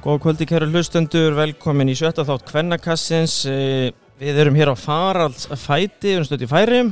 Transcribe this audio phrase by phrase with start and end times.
[0.00, 3.44] góð kvöldi kæru hlustendur, velkomin í sjötta þátt Kvennakassins.
[3.48, 3.90] Eh,
[4.20, 6.90] Við erum hér á Faralds fæti, við erum stöðt í færim.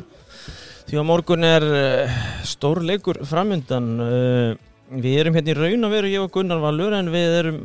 [0.88, 2.14] Því að morgun er eh,
[2.48, 3.88] stór leikur framöndan.
[4.00, 4.56] Eh,
[4.88, 7.58] Við erum hérna í raun að vera ég og Gunnar Valur en við erum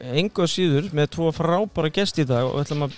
[0.00, 2.94] engu síður með tvo frábæra gest í dag og við ætlum að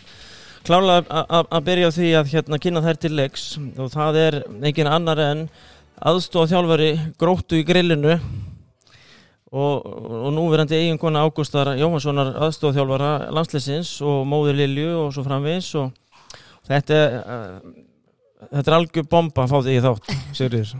[0.62, 4.90] klála að byrja á því að hérna kynna þær til leiks og það er engin
[4.92, 5.42] annar en
[5.98, 8.20] aðstóð þjálfari gróttu í grillinu
[9.48, 9.86] og,
[10.26, 15.92] og núverandi eiginkona Ágústar Jóhanssonar aðstofþjálfara landsleisins og móður Lilju og svo framvins og
[16.68, 17.60] þetta uh,
[18.52, 20.74] þetta er algjör bomba að fá því þátt Sigurður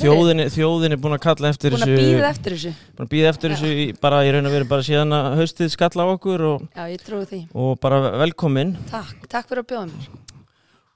[0.00, 2.72] þjóðin, þjóðin er búin að kalla eftir Búin að býða eftir þessu.
[2.96, 5.70] búin að býða eftir þessu í, bara í raun og veru bara síðan að haustið
[5.76, 7.40] skalla á okkur og, Já, ég trúi því.
[7.54, 8.74] og bara velkomin.
[8.90, 10.10] Takk, takk fyrir að bjóða mér.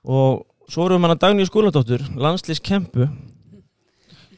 [0.05, 3.07] Og svo erum við manna Dagný Skúladóttur landslískempu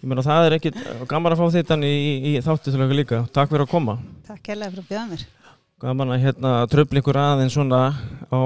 [0.01, 3.01] ég meina það er ekkit gaman að fá þetta í, í, í þáttu til okkur
[3.01, 3.23] líka.
[3.37, 3.97] Takk fyrir að koma.
[4.27, 5.25] Takk hérlega fyrir að bjóða mér.
[5.83, 7.81] gaman að hérna tröfla ykkur aðeins svona
[8.33, 8.41] á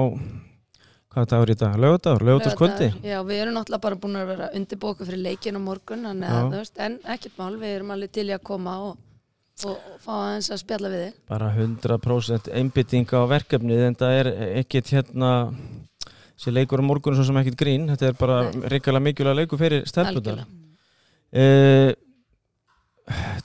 [1.11, 3.11] hvað dagur í dag, lögadagur, lögadagskvöldi Laugardagur.
[3.11, 6.59] Já, við erum náttúrulega bara búin að vera undirbóku fyrir leikin á morgun að, þú
[6.61, 9.01] veist, en ekkert mál, við erum alveg til í að koma og,
[9.65, 11.19] og, og fá aðeins að spjalla við þig.
[11.33, 14.31] Bara 100% einbytting á verkefnið en það er
[14.63, 15.33] ekkit hérna
[16.41, 17.91] þessi leikur á morgun svo sem ekkit grín.
[17.91, 20.60] Þetta er bara reykjala mikilvæg leikur fyrir stelpunar Algjörlega.
[21.35, 21.91] Uh,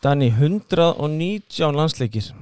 [0.02, 2.32] Dani 119 landsleikir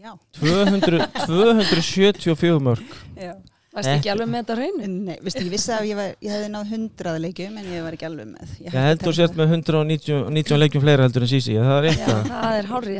[0.00, 0.14] Já.
[0.40, 2.84] 200, 274 mörg
[3.20, 3.34] Já.
[3.70, 4.86] Varst ekki alveg með þetta hreinu?
[5.06, 7.94] Nei, veistu, ég vissi að ég, var, ég hefði náð hundrað leikjum en ég var
[7.94, 8.54] ekki alveg með.
[8.66, 12.32] ég held þú sért með 119 leikjum fleira heldur en sísi það er Já, eitthvað
[12.32, 12.96] það er hárið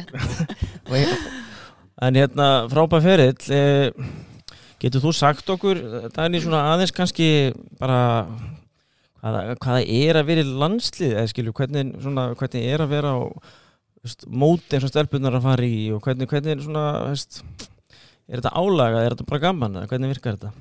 [1.00, 1.16] ég-
[2.00, 3.90] En hérna, frábæð ferill, eh,
[4.80, 5.80] getur þú sagt okkur,
[6.14, 7.26] Dagný, svona aðeins kannski
[7.82, 7.98] bara
[9.20, 11.92] hvaða, hvaða er að vera í landslið, eða skilju, hvernig,
[12.40, 13.20] hvernig er að vera á
[14.04, 17.42] veist, móti eins og stelpunar að fara í og hvernig, hvernig er svona, veist,
[18.30, 20.52] er þetta álaga, er þetta bara gaman, hvernig virkar þetta?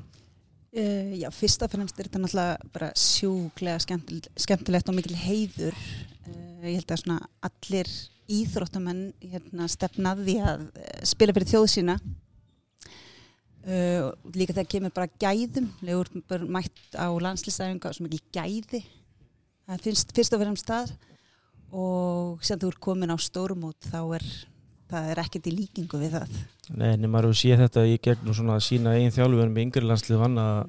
[0.70, 5.78] Uh, já, fyrst og fremst er þetta náttúrulega bara sjúklega skemmtilegt, og mikil heiður.
[6.28, 7.90] Uh, ég held að svona allir
[8.30, 11.98] íþróttamenn hérna, stefnaði að uh, spila fyrir þjóð sína.
[13.60, 18.84] Uh, líka þegar kemur bara gæðum, legur bara mætt á landslýsæfinga svo mikil gæði.
[19.70, 20.94] Það finnst fyrst og fremst það
[21.70, 24.26] og sem þú ert komin á stórumót þá er
[24.90, 26.38] það er ekkert í líkingu við það.
[26.80, 30.42] Nei, en maður séð þetta í gegnum svona sína einn þjálfur með yngri landslið vann
[30.42, 30.60] að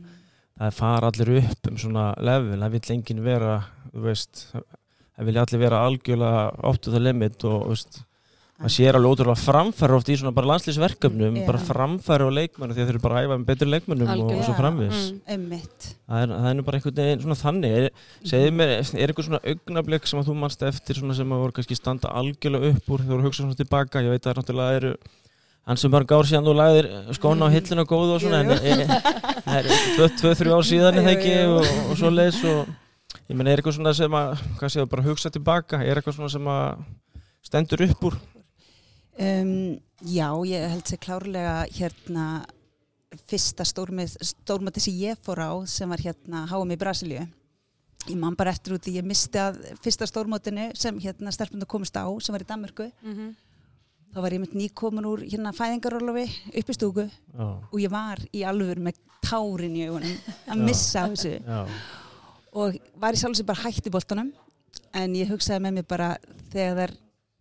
[0.60, 3.54] það fara allir upp um svona level, það vill enginn vera
[3.86, 8.00] þú veist, það vilja allir vera algjörlega the limit og veist,
[8.60, 11.44] maður sér alveg ótrúlega framfæra oft í svona bara landslýsverkefnum Já.
[11.46, 14.32] bara framfæra á leikmennu því að þeir eru bara að æfa með betri leikmennum og,
[14.36, 14.98] og svo framvis
[15.30, 15.52] Mm.
[16.10, 17.74] Það, er, það er nú bara einhvern veginn svona þannig.
[17.78, 17.84] Er,
[18.26, 21.54] segðu mér, er eitthvað svona augnablik sem að þú mannst eftir svona sem að voru
[21.56, 24.30] kannski standa algjörlega upp úr þegar þú voru að hugsa svona tilbaka, ég veit að
[24.30, 24.92] það náttúrulega eru
[25.70, 28.58] hans sem mörg ár síðan þú lagðir skóna á hillinu og góðu og svona e,
[28.58, 28.86] e,
[29.46, 33.20] það er tvö, tvö, þrjú ár síðan er Jú, ekki og, og svo leiðis og
[33.30, 36.32] ég menn er eitthvað svona sem að hvað séu, bara hugsa tilbaka, er eitthvað svona
[36.32, 36.82] sem að
[37.46, 38.18] stendur upp úr
[39.20, 39.76] Um,
[40.08, 42.24] já, ég held sér klárlega hérna
[43.28, 47.26] fyrsta stórmið, stórmati sem ég fór á sem var hérna HM í Brasilíu.
[48.08, 51.98] Ég man bara eftir út því ég misti að fyrsta stórmótinu sem hérna stelpundu komist
[52.00, 52.88] á sem var í Danmörku.
[53.02, 53.34] Mhm.
[54.10, 56.24] Þá var ég mynd nýkomin úr hérna fæðingarólofi
[56.58, 60.16] upp í stúku já, og ég var í alvöru með tárin í augunum
[60.50, 61.60] að missa þessu já,
[62.52, 64.32] og var í sjálf sem bara hætti boltanum
[64.98, 66.08] en ég hugsaði með mér bara
[66.50, 66.96] þegar þær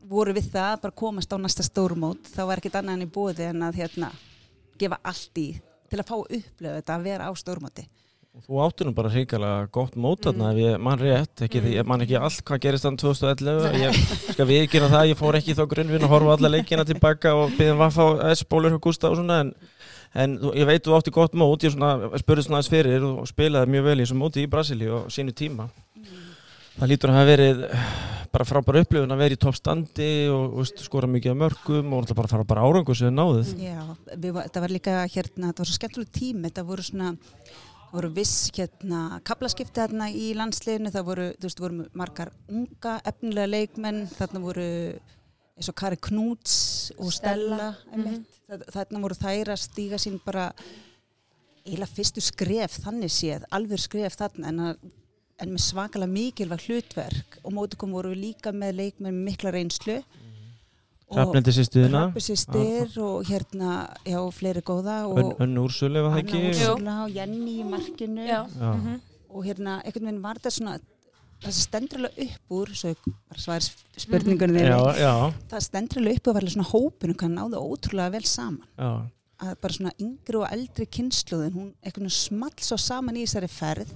[0.09, 3.13] voru við það að bara komast á næsta stórmót þá var ekkert annað en í
[3.13, 4.11] bóði en að hérna
[4.79, 5.47] gefa allt í
[5.89, 7.85] til að fá að upplöfu þetta að vera á stórmóti.
[8.39, 11.87] Þú áttir nú bara hrikalega gott mót þarna ef ég mann rétt, ekki því, ég
[11.89, 13.97] man ekki allt hvað gerist þann 2011, ég
[14.35, 17.81] skal viðkynna það ég fór ekki þá grunnvinn að horfa alla leikina tilbaka og byggðum
[17.81, 19.51] vaffa á S-bólur og Gústa og svona en,
[20.13, 23.89] en ég veit þú átti gott mót, ég spurði svona aðeins fyrir og spilaði mjög
[23.89, 25.67] vel í þessum móti í Brasilíu og sínu tíma
[26.79, 27.63] það lítur að hafa verið
[28.29, 32.29] bara frábæra upplifun að vera í toppstandi og, og skora mikið af mörgum og bara
[32.29, 33.79] fara bara árangur sem þið náðuð Já,
[34.13, 37.95] við, var- þetta var líka hérna, þetta var svo skemmtileg tími, þetta voru svona það
[37.97, 43.49] voru viss hérna kaplaskipti þarna í landsliðinu, það voru þú veist, voru margar unga efnilega
[43.49, 44.67] leikmenn, þarna voru
[45.59, 46.53] eins og Kari Knúts
[47.01, 48.37] og Stella, Stella, einmitt.
[48.45, 50.51] Það- þarna voru þær að stíga sín bara
[51.65, 54.85] eiginlega fyrstu skref þannig séð, alveg skref þarna en, að,
[55.41, 57.37] en með svakalega mikilvæg hlutverk.
[57.43, 59.99] Og móti kom voru við líka með leikmenn með mikla reynslu.
[61.09, 66.23] Og- Hrafnildi sýstuðina Rappusistir og hérna, já, fleiri góða og Önn Ön Úrsuli var það
[66.23, 66.41] ekki?
[66.51, 68.27] Úrsula og Jenny í markinu.
[68.27, 68.45] Já.
[68.59, 68.73] Já.
[68.75, 69.01] Mhm.
[69.31, 70.79] og hérna, einhvern veginn var þetta svona
[71.39, 71.53] það
[71.97, 72.97] alveg upp úr svo ég
[73.29, 77.15] bara sværi spurningunni Já, þinni já, það stendur alveg upp úr að vera svona hópinu
[77.15, 78.67] hvað náðu ótrúlega vel saman.
[78.77, 78.89] Já,
[79.39, 83.93] að bara svona yngri og eldri kynsluðin hún eitthvað small svo saman í þessari ferð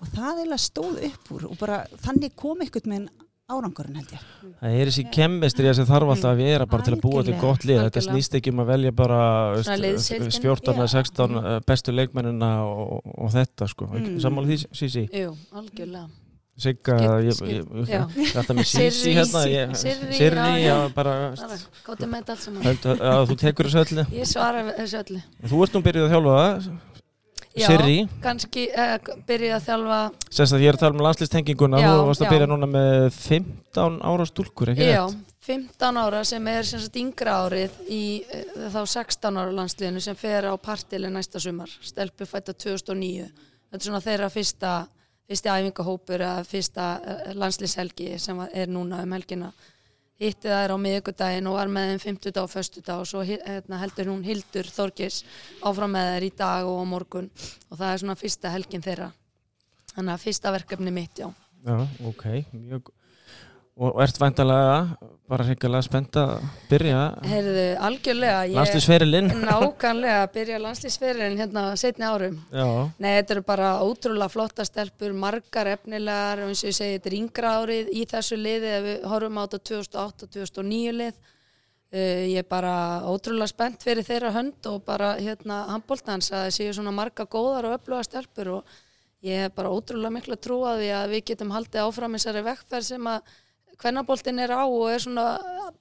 [0.00, 3.06] og það eiginlega stóð upp úr og bara þannig kom eitthvað með
[3.46, 4.22] árangurinn held ég
[4.58, 7.40] það er þessi kemistri sem þarf alltaf að vera bara til að búa til Algjörlega.
[7.46, 8.16] gott lið, þetta Algjörlega.
[8.16, 9.18] snýst ekki um að velja bara
[9.54, 10.42] veist, Svona liðsheildin.
[10.42, 10.94] 14 eða Já.
[10.96, 14.18] 16 eh, bestu leikmennina og, og þetta sko, Mm.
[14.20, 16.08] sammála því Sísi, Jú, algjörlega
[16.56, 21.14] Sigga þetta með Sísi hérna ég- Sirri, já, bara
[21.86, 25.00] Gótið með þetta allt saman held að að þú tekur þessu öllu Ég svara þessu
[25.04, 26.70] öllu þú ert nú byrjuð að þjálfa það
[27.56, 28.96] Sirri, kannski uh,
[29.28, 32.28] byrja að þjálfa sérst að ég er að tala um landslistenginguna Já, þú varst að
[32.28, 32.32] já.
[32.34, 35.32] byrja núna með 15 ára stúlkur, ekki Já, rétt?
[35.46, 40.50] 15 ára sem er sagt yngra árið í uh, þá 16 ára landsliðinu sem fer
[40.50, 44.74] á partili næsta sumar, stelpu fætta 2009 þetta er svona þeirra fyrsta
[45.26, 49.50] fyrsti æfingahópur eða fyrsta uh, landsliðshelgi sem er núna um helgina
[50.20, 54.10] hitti þær á miðvikudaginn og var með þeim 50 og 50 og svo hérna, heldur
[54.12, 55.22] hún Hildur Þorgis
[55.60, 57.30] áfram með þær í dag og morgun.
[57.70, 59.10] Og það er svona fyrsta helgin þeirra.
[59.92, 61.28] Þannig að fyrsta verkefni mitt, já.
[61.66, 61.76] Já,
[62.06, 62.92] ok, mjög
[63.76, 64.76] og, og ert væntalega
[65.26, 66.34] bara hreikalega spennt að
[66.70, 72.36] byrja Heyrðu, algjörlega landslýsferilinn Nákvæmlega að byrja landslýsferðin hérna setni árum.
[72.54, 72.66] Já,
[73.02, 77.10] Nei, þetta eru bara ótrúlega flotta stelpur, margar efnilegar og eins og ég segi, þetta
[77.10, 81.18] er yngra árið í þessu liði ef við horfum á þetta 2008-2009 lið.
[81.96, 82.74] Uh, ég er bara
[83.06, 87.68] ótrúlega spennt fyrir þeirra hönd og bara hérna handbóltans að það séu svona marga góðar
[87.68, 88.78] og öfluga stelpur og
[89.26, 92.88] ég hef bara ótrúlega miklu að trúa því að við getum haldið áfram þessari vekkferð
[92.90, 93.36] sem að
[93.80, 95.26] kvennaboltin er á og er svona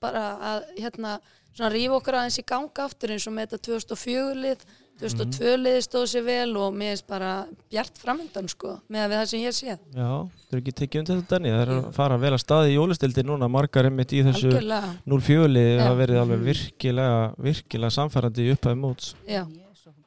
[0.01, 1.17] bara að hérna
[1.55, 4.65] svona rífa okkur aðeins í ganga aftur eins og með þetta 2004 lið.
[4.95, 7.31] 2002 liði stóð sér vel og mér er bara
[7.67, 9.73] bjart framöndan sko með að við það sem ég sé.
[9.91, 12.69] Já, þú er ekki tekið undir þetta Danni, það er að fara vel að staði
[12.71, 15.81] í jólistildi núna, margar einmitt í þessu algjörlega, 0-4 liði Já.
[15.83, 17.19] hafa verið alveg virkilega,
[17.49, 19.11] virkilega samfærandi í upphæði móts.
[19.27, 19.43] Já,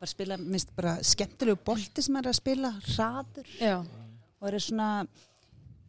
[0.00, 3.52] bara spila, minnst bara skemmtilegu bolti sem er að spila, hraður.
[3.60, 3.76] Já,
[4.40, 4.88] og er svona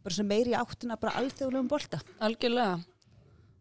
[0.04, 2.00] bara svona meiri áttina bara alþjóðlegum bolta.
[2.20, 2.78] Algjörlega.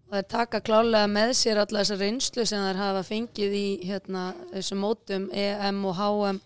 [0.09, 3.67] Og það er taka klálega með sér alla þessa reynslu sem þær hafa fengið í
[3.85, 6.39] hérna, þessum mótum EM og HM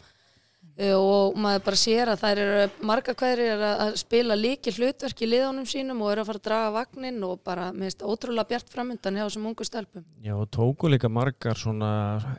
[0.73, 5.27] og maður bara sér að þær eru marga hverjir að að spila líki hlutverk í
[5.29, 9.19] liðunum sínum og eru að fara að draga vagnin og bara minnst ótrúlega bjart framöndan
[9.19, 11.91] hjá þessum ungu stelpum Já, og tóku líka margar svona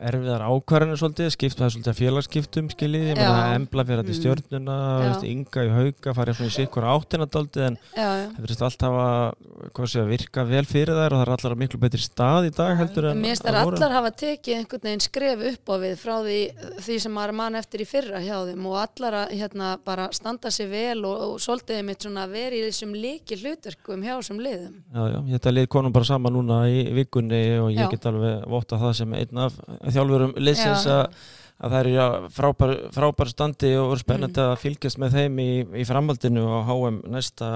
[0.03, 3.55] erfiðar ákvarðanir svolítið, skipt það er svolítið að félagskiptum skiljið, ég meina Já.
[3.55, 4.19] embla fyrir þetta Mm.
[4.19, 5.05] stjörnuna, Já.
[5.05, 8.27] veist, ynga í hauga, farið svona í sikkur áttina daldið en já, já.
[8.35, 11.79] það verðist alltaf að, sé, að virka vel fyrir þær og það er allar miklu
[11.79, 15.05] betri stað í dag heldur en Mér finnst þær að allar hafa tekið einhvern veginn
[15.05, 16.39] skref upp á við frá því,
[16.85, 20.51] því sem maður mann eftir í fyrra hjá þeim og allar að hérna, bara standa
[20.51, 24.75] sig vel og, og svolítið mitt svona verið í þessum líki hlutverkum hjá þessum liðum.
[24.93, 27.89] Já, já, þetta lið konum bara saman núna í vikunni og ég Já.
[27.95, 29.57] get alveg votta það sem einn af
[29.95, 31.09] þjálfurum liðsins að
[31.55, 34.49] að það eru frábær, frábær standi og verður spennandi Mm.
[34.51, 37.51] að fylgjast með þeim í, í framhaldinu og HM Næsta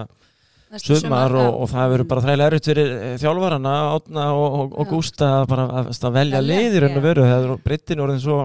[0.77, 4.89] sumar og, og það verður bara þrælega erfitt fyrir eh, þjálfarana, Átna og, og, og.
[4.91, 8.37] Gústa bara, að, að velja liðir en að veru, það er breytin orðin svo,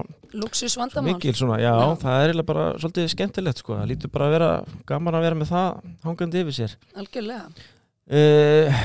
[0.55, 1.91] svo mikil svona, já, Já.
[2.01, 4.49] það er eiginlega bara svolítið skemmtilegt sko, það lítur bara að vera
[4.89, 6.75] gaman að vera með það hangandi yfir sér.
[6.97, 7.69] Algjörlega.
[8.09, 8.81] uh,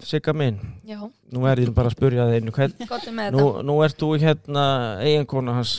[0.00, 0.56] Sigga minn
[0.88, 1.00] Já,
[1.32, 3.98] nú er ég bara að spurja það einu hvern, gott er með nú, nú ert
[4.00, 4.64] þú hérna
[5.04, 5.74] eiginkona hans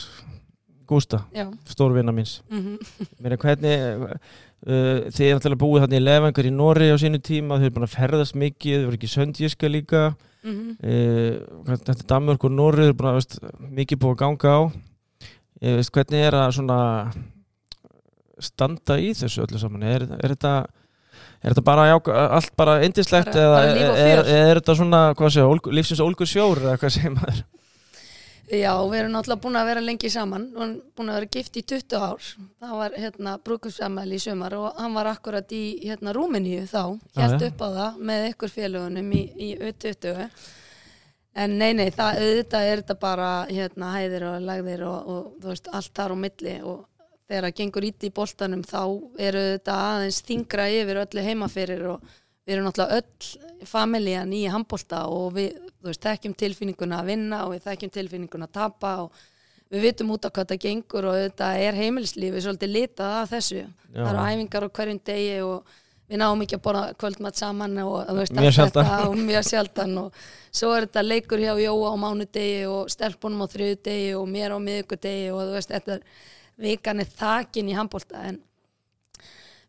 [0.92, 1.46] Gústa, Já.
[1.70, 2.40] stórvinna míns.
[2.52, 2.76] Mm
[3.22, 4.18] Meina, hvernig
[4.66, 7.74] uh, þið er náttúrulega búið þannig í lefangar í Nóri á sínu tíma, þau eru
[7.76, 10.02] búin að ferðast mikið þau eru ekki söndjíska líka
[10.42, 10.76] -hmm.
[10.82, 13.38] uh, þetta er Danmörk og Nóri þau búin að veist,
[13.80, 16.78] mikið búið að ganga á uh, veist, hvernig er að svona
[18.42, 20.54] standa í þessu öllu saman er, er þetta
[21.42, 21.96] Er þetta bara já,
[22.36, 25.00] allt bara indislegt Bara- eða bara er, er, er þetta svona
[25.34, 27.42] sé, ólgu, lífsins ólgu sjór eða hvað segir maður?
[28.52, 31.54] Já, við erum náttúrulega búin að vera lengi saman og hann búin að vera gift
[31.56, 32.26] í 20 ár.
[32.60, 36.82] Það var hérna brúkumsamæli í sumar og hann var akkurat í hérna Rúmeníu þá,
[37.16, 40.28] helt upp á það með ykkur félagunum í, í U20.
[41.32, 45.54] En nei, nei, það, auðvitað er þetta bara hérna hæðir og lagðir og, og þú
[45.54, 46.82] veist, allt þar á milli og
[47.32, 48.82] þegar það gengur ít í boltanum þá
[49.30, 52.04] eru þetta aðeins þingra yfir öllu heimaferir og
[52.46, 55.52] við erum náttúrulega öll familjan í handbolta og við
[55.84, 59.20] veist, þekkjum tilfinninguna að vinna og við þekkjum tilfinninguna að tapa og
[59.72, 63.62] við vitum út af hvað það gengur og þetta er heimilislífi svolítið litað af þessu
[63.92, 65.78] það eru æfingar á hverjum degi og
[66.12, 68.88] við náum ekki að borða kvöldmatt saman og veist, Mjög sjaldan.
[68.90, 70.22] þetta og mjög sjaldan og
[70.52, 74.58] svo er þetta leikur hjá Jóa á mánudegi og stelpunum á þriðudegi og mér á
[74.60, 76.02] miðugudegi og þú veist, þetta er
[76.66, 78.42] vikan er þakin í handbolta en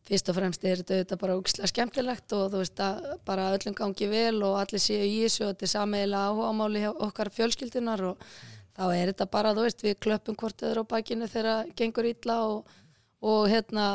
[0.08, 4.10] fyrst og fremst er þetta bara úkslega skemmtilegt og þú veist að bara öllum gangi
[4.12, 8.26] vel og allir séu í þessu og þetta er sameiginlega áhugamáli hjá okkar fjölskyldunar og
[8.74, 12.40] þá er þetta bara, þú veist, við klöppum hvort öður á bakinu þegar gengur illa
[12.50, 12.76] og,
[13.24, 13.88] og hérna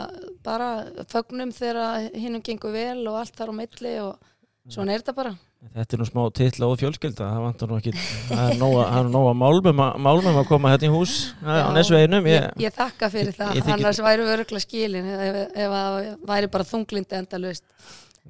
[0.47, 0.71] bara
[1.11, 4.31] fögnum þegar hinnum gengur vel og allt þar á milli og
[4.71, 5.35] svona er þetta bara.
[5.59, 7.93] Þetta er nú smá titla og fjölskylda, það vantar nú ekki,
[8.29, 11.51] það er nóga, það er nóga málmum, að- málmum að koma hérna í hús á
[11.59, 12.29] Já, nesu einum.
[12.31, 16.07] Ég, ég þakka fyrir það, ég þykir- annars væri við öruglega skilin ef, ef það
[16.31, 17.65] væri bara þunglindi endalust.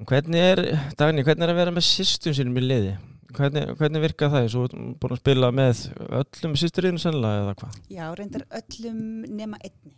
[0.09, 0.63] Hvernig er,
[0.97, 2.97] Dagný, hvernig er að vera með systum sínum í liði?
[3.37, 4.49] Hvernig, hvernig virka það?
[4.49, 7.75] Svo ertu búin að spila með öllum systuriðinu sennilega eða hvað?
[7.93, 9.01] Já, reyndar öllum
[9.37, 9.93] nema einni,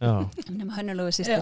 [0.00, 1.40] Nema hönnulegu sýstir.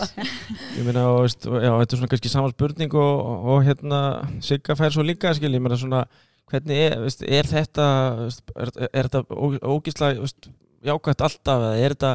[0.78, 4.00] ég meina, veist, já, þetta er svona kannski sama spurning og, og hérna
[4.44, 6.04] Sigga fær svo líka, skil, ég meina svona,
[6.52, 7.86] hvernig er, veist, er þetta,
[8.20, 10.46] veist, er, er þetta ó- ógeðslega, veist,
[10.86, 12.12] jákvæmt alltaf eða er þetta,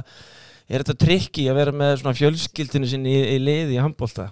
[0.69, 4.29] er þetta trikki að vera með svona fjölskyldinu sinni í, í liði í handbólta?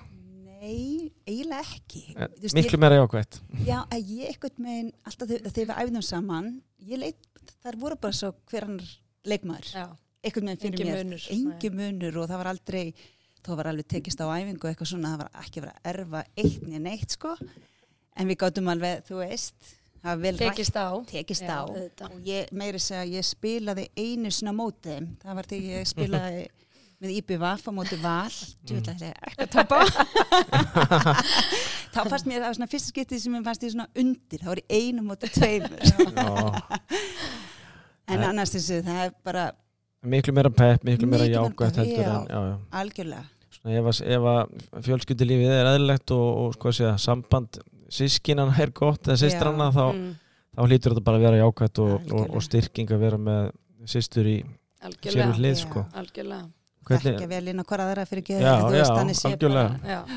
[0.62, 2.04] Nei, eiginlega ekki.
[2.16, 3.42] Eh, Þú veist, Miklu meira jákvæmt.
[3.60, 6.50] Ég, já, að ég eitthvað meginn, alltaf þegar, við æfðum saman,
[6.88, 7.20] ég leit,
[7.66, 8.92] þar voru bara svo hver annar
[9.28, 9.72] leikmaður.
[9.76, 9.88] Já,
[10.26, 11.04] Eitthvað meginn fyrir Engin mér.
[11.06, 12.84] munur, Engi munur og það var aldrei,
[13.46, 16.62] þá var alveg tekist á æfingu eitthvað svona, það var ekki verið að erfa eitt
[16.68, 17.36] niður neitt, sko.
[18.18, 20.48] En við gáttum alveg, þú veist, það var vel rætt.
[20.58, 20.88] Tekist á.
[21.12, 21.62] tekist Já, á.
[22.10, 25.12] og ég meiri segja ég spilaði einu svona móti þeim.
[25.22, 26.48] það var þegar ég spilaði
[26.98, 28.34] með IBVF á móti val.
[28.66, 29.78] Djúðlega ekki að tapa.
[31.94, 34.42] Þá fannst mér það var svona fyrsta skiptið sem ég fannst ég svona undir.
[34.42, 35.78] Það var í einu móti tveimur.
[38.08, 39.46] En annars þessu það er bara
[40.06, 42.13] Miklu meira pepp, miklu meira jákvæmt pepp, heldur já.
[42.13, 42.58] en, já, já.
[42.82, 43.24] algjörlega
[43.58, 48.54] Svona ef að, ef að fjölskyldulífið er eðlilegt og, og sko að segja, samband sískinan
[48.62, 50.12] er gott eða sýstranna þá, Mm,
[50.54, 53.50] þá hlýtur þetta bara að vera jákvæmt og, og, og styrking að vera með
[53.88, 54.51] sýstur í sér
[54.84, 55.62] við algjörlega, hlið Já.
[55.63, 55.86] sko.
[55.94, 56.46] algjörlega.
[56.96, 60.08] Ekki vel inn á hvora aðra fyrir ekki Já, já, algjörlega.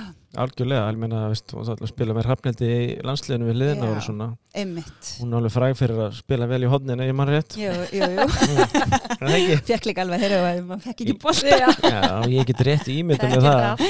[0.40, 1.54] algjörlega, ég meina veist,
[1.90, 3.92] spila með hrafnildi í landsliðinu við liðina Já.
[3.96, 7.32] og svona, einmitt hún er alveg fræg fyrir að spila vel í hodninu, ég mann
[7.34, 8.26] rétt jú, jú, jú.
[9.20, 9.56] Er það ekki?
[9.72, 11.68] fekk líka alveg að heyra að maður fekk ekki bólt Já.
[11.82, 13.84] Já, ég get rétt ímynda með það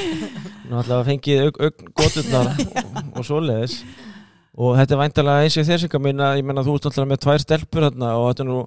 [0.71, 2.51] Nú ætlaði að fengið aug, aug, goturnar
[3.17, 3.81] og, svoleiðis
[4.61, 7.09] og þetta er væntalega eins og þér sig að minna ég menna þú ert alltaf
[7.11, 8.59] með tvær stelpur þarna og þetta er nú,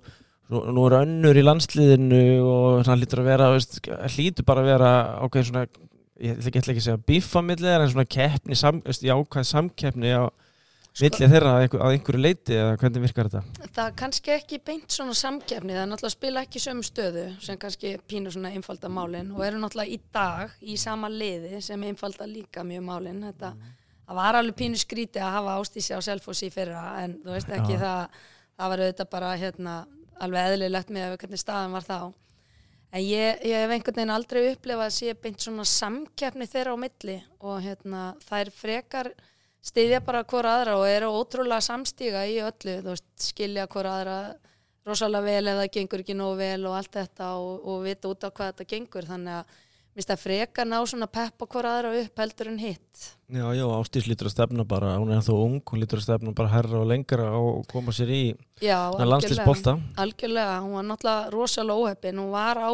[0.51, 3.79] nú, nú er önnur í landsliðinu og það hlýtur að vera veist,
[4.15, 5.65] hlýtur bara að vera ákveðin svona
[6.23, 10.23] ég ætla ekki, að segja bífamilli en svona keppni, sam, veist, jákvæð samkeppni á
[11.01, 13.69] milli þeirra að einhver, að einhverju leiti eða hvernig virkar þetta?
[13.73, 17.23] Það er kannski ekki beint svona samkefni, það er náttúrulega að spila ekki sömu stöðu
[17.41, 21.87] sem kannski pínur svona einfalda málin og eru náttúrulega í dag í sama liði sem
[21.89, 23.23] einfalda líka mjög málin.
[23.25, 23.51] Þetta,
[24.05, 27.57] það var alveg pínu skríti að hafa ástísi á selfossi í fyrra en þú veist
[27.57, 27.81] ekki Já.
[27.87, 28.21] það,
[28.53, 29.75] það var auðvitað bara hérna,
[30.21, 31.99] alveg eðlilegt með hvernig staðan var þá.
[32.93, 36.83] En ég, ég hef einhvern veginn aldrei upplifað að sé beint svona samkeppni þeirra á
[36.83, 38.03] milli og hérna,
[38.37, 39.09] er frekar
[39.63, 44.17] styðja bara hvora aðra og eru ótrúlega samstíga í öllu, veist, skilja hvora aðra
[44.85, 48.27] rosalega vel eða það gengur ekki nógu vel og allt þetta og, og vita út
[48.27, 49.61] á hvað þetta gengur, þannig að
[49.93, 53.03] minnst að freka ná svona peppa hvora aðra upp heldur en hitt.
[53.33, 56.33] Já, já, Ástís lítur að stefna bara, hún er þá ung, hún lítur að stefna
[56.37, 58.23] bara herra og lengra og koma sér í
[58.61, 59.77] Já, landslisbolta.
[60.01, 62.71] algjörlega, hún var náttúrulega rosalega óheppin, hún var á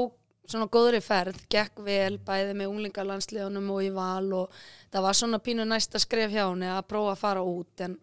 [0.50, 5.40] svona góðri ferð, gekk vel bæði með unglingarlandsliðunum og í val og það var svona
[5.46, 8.00] pínu næsta skref hjá henni að prófa að fara út en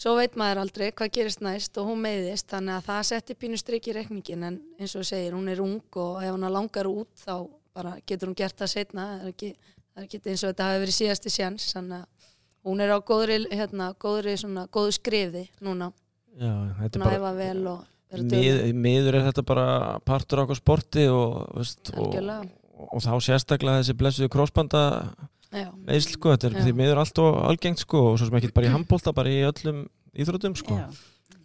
[0.00, 3.60] svo veit maður aldrei hvað gerist næst og hún meiðist þannig að það setti pínu
[3.60, 7.12] strik í rekningin en eins og segir, hún er ung og ef hún langar út
[7.22, 9.50] þá bara getur hún gert það setna, það er ekki,
[9.90, 11.68] það er ekki eins og þetta hafi verið síðasti sjans
[12.66, 15.92] hún er á góðri, hérna, góðri svona, góðu skrifði núna,
[16.40, 17.86] Já, þetta hún æfa vel og
[18.30, 19.66] mið, miður er þetta bara
[20.06, 24.82] partur á sporti og, veist, og, og, og þá sérstaklega þessi blessuðu krossbanda
[25.50, 26.64] Já, meðsl sko, þetta er Já.
[26.66, 29.40] því miður allt og algengt sko og svo sem ekki bara í handbólta, bara í
[29.48, 29.82] öllum
[30.14, 30.78] íþrótum sko.
[30.78, 30.86] Já.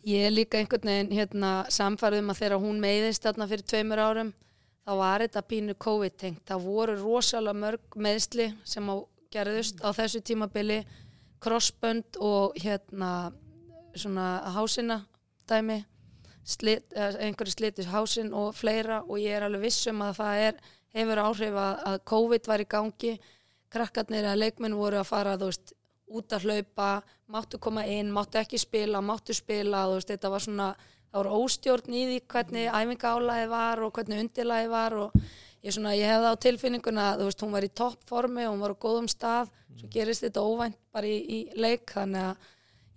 [0.05, 4.01] ég er líka einhvern veginn hérna, samfærið um að þegar hún meiðist þarna fyrir tveimur
[4.01, 4.34] árum
[4.86, 6.44] þá var þetta pínu COVID-tengt.
[6.46, 8.96] Það voru rosalega mörg meðsli sem á,
[9.34, 10.84] gerðust á þessu tímabili,
[11.44, 13.34] crossbönd og hérna
[13.96, 15.01] svona hásina
[15.50, 15.82] dæmi,
[16.46, 20.42] slit, eða einhverju slitis hásinn og fleira og ég er alveg viss um að það
[20.50, 20.60] er,
[20.96, 23.13] hefur áhrif að, að COVID var í gangi,
[23.74, 25.74] krakkarnir eða leikmenn voru að fara, þú veist,
[26.06, 26.89] út að hlaupa,
[27.34, 30.70] máttu koma inn, máttu ekki spila, máttu spila, þú veist, þetta var svona,
[31.15, 35.93] það voru óstjórn í því hvernig æfingaálæði var og hvernig undirlæði var og ég, svona,
[35.95, 39.07] ég hefði á tilfinninguna, þú veist, hún var í toppformi og hún var á góðum
[39.12, 42.51] stað, svo gerist þetta óvænt bara í, í leik, þannig að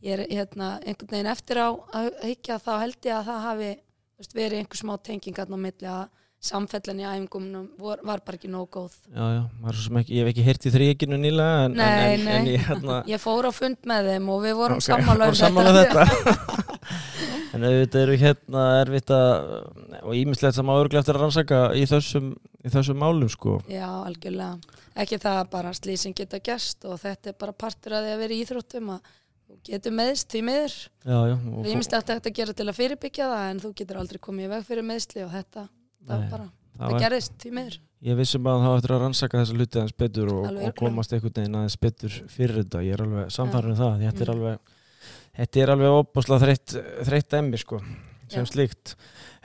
[0.09, 3.71] ég er hérna, einhvern veginn eftir á að higgja þá held ég að það hafi
[4.19, 6.07] veist, verið einhver smá tengingarn á milli að
[6.39, 8.95] samfellan í æfingunum var, var bara ekki nóg góð.
[9.11, 9.41] Já, já,
[9.99, 12.37] ekki, ég hef ekki heyrt í þrýekinu nýlega en, Nei, en, nei.
[12.37, 15.59] en ég hérna ég fór á fund með þeim og við vorum Ok, sammála um
[15.65, 16.07] um þetta
[17.57, 19.47] En auðvitað eru hérna erfitt að
[20.03, 22.27] og ímislegt sem áurglega eftir að rannsaka í þessum,
[22.61, 24.59] í þessum málum sko Já, algjörlega.
[24.99, 28.23] Ekki það að bara slísin geta gerst og þetta er bara partur að því að
[28.25, 29.11] vera í íþróttum að
[29.49, 30.77] þú getur meðst því miður.
[31.09, 34.21] Já, já Það er ímislegt að gera til að fyrirbyggja það en þú getur aldrei
[34.29, 35.69] komið í veg fyrir meðsli og þetta,
[36.05, 37.79] það, Nei, bara, það það gerðist því miður.
[38.09, 41.35] Ég vissum að það eftir að rannsaka þessa hluti aðeins betur og, og komast einhvern
[41.41, 44.35] veginn aðeins betur fyrir þetta, ég er alveg samfærið um það þetta er Mm.
[44.37, 44.77] alveg
[45.39, 46.77] þetta er alveg opaslega þreytt,
[47.09, 47.81] þreytt emmi sko
[48.29, 48.51] sem Já.
[48.51, 48.93] slíkt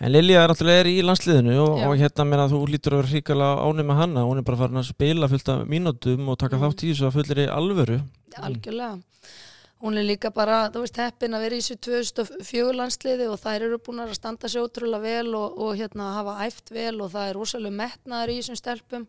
[0.04, 3.12] en Lilja er náttúrulega er í landsliðinu og, og hérna meina þú lítur að vera
[3.14, 6.58] hrikalega ánum með hanna, hún er bara farin að spila fullt af mínútum og taka
[6.60, 6.66] Mm.
[6.68, 8.00] þátt í þessu að fullir í alvöru
[8.34, 9.00] Algjörlega.
[9.84, 13.66] Hún er líka bara, þú veist, heppin að vera í þessu 2004 landsliði og þær
[13.68, 17.30] eru búin að standa sér ótrúlega vel og, og hérna hafa æft vel og það
[17.30, 19.06] er rosalega metnaður í þessum stelpum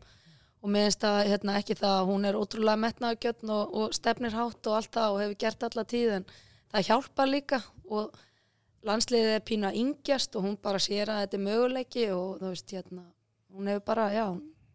[0.64, 4.34] og mér finnst það hérna, ekki það að hún er ótrúlega metnaðargjötn og, og stefnir
[4.34, 6.26] hátt og allt það og hefur gert alla tíð en
[6.74, 7.60] það hjálpar líka
[7.94, 8.16] og
[8.84, 12.50] landsliðið er pínu að yngjast og hún bara sér að þetta er möguleiki og þú
[12.50, 13.04] veist, hérna,
[13.54, 14.26] hún hefur bara, já,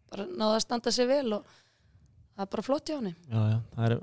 [0.10, 3.14] bara náða að standa sér vel og það er bara flott hjá henni.
[3.28, 3.98] Já, já, það er,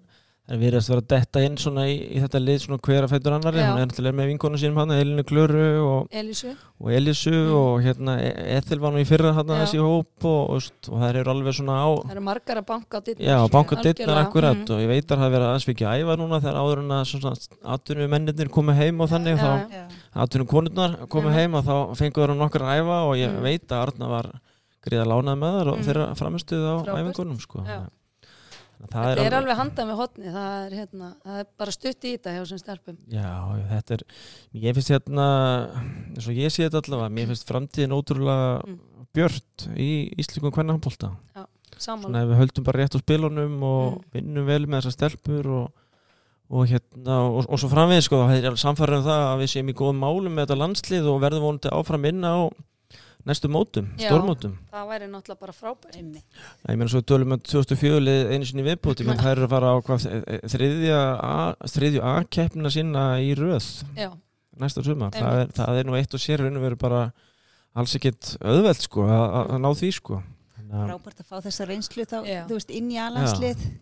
[0.46, 3.02] það er verið að vera að detta inn svona í, í þetta lið svona hver
[3.02, 3.66] að fættur annari, Já.
[3.72, 6.52] hún er náttúrulega með vinkonu sínum hann, Elinu Klöru og, Elísu.
[6.80, 7.54] og Elisu Mm.
[7.56, 9.58] og hérna E- Ethel var nú í fyrra hann Já.
[9.64, 10.62] þessi hóp og, og,
[10.92, 13.26] og það eru alveg svona á Það eru margar að banka dittnar.
[13.26, 14.70] Já, banka dittnar akkurat mhm.
[14.70, 17.48] og ég veit að það verið aðeins fikið að æfa núna þegar áður en að
[17.74, 19.50] atvinnum mennirnir komið heim og þannig Já, þá.
[19.74, 19.84] Já.
[20.14, 21.38] atvinnum konurnar komið Já.
[21.42, 23.42] heim og þá fenguður hann nokkar að æfa og ég Mhm.
[23.42, 24.30] veit að Arna var
[24.86, 25.84] gríða lánað með þar og Mhm.
[25.90, 27.64] þeirra framistuð á æfingunum sko.
[28.76, 28.86] Já.
[28.92, 32.10] Það Það er alveg handað með hotni, það er, hérna, það er bara stutt í
[32.16, 32.96] þetta hjá þessum stelpum.
[33.08, 33.30] Já,
[33.70, 34.02] þetta er,
[34.66, 35.26] ég finnst hérna,
[36.12, 38.76] eins og ég sé þetta allavega, mér finnst framtíðin ótrúlega Mm.
[39.16, 39.88] björt í
[40.20, 41.14] Íslikum kvennahambólta.
[41.34, 42.14] Svona Saman.
[42.16, 44.04] ef við höldum bara rétt á spilunum og Mm.
[44.12, 45.72] vinnum vel með þessar stelpur og,
[46.50, 49.70] og hérna, og, og svo framvegis sko, það er samfærið um það að við séum
[49.72, 52.36] í góðum málum með þetta landslið og verðum vonandi áfram inn á
[53.26, 54.52] næstu mótum, stórmótum.
[54.72, 55.96] Það væri náttúrulega bara frábært.
[55.98, 56.24] Einmitt.
[56.68, 59.72] Ég meina svo tölum við 2004 lið einu sinni viðbúti, menn það eru að fara
[59.72, 60.06] á hvað,
[60.54, 63.66] þriðja, A- þriðju A-keppnina sína í röð
[63.98, 64.10] Já,
[64.62, 67.02] næsta sumar, það er, það er nú eitt og sér raun og veru bara
[67.76, 70.22] alls ekkit auðvelt sko að ná því sko
[70.66, 72.40] Frábært að fá þessa reynslu þá, Já.
[72.48, 73.60] þú veist, inn í alanslið.
[73.62, 73.74] já,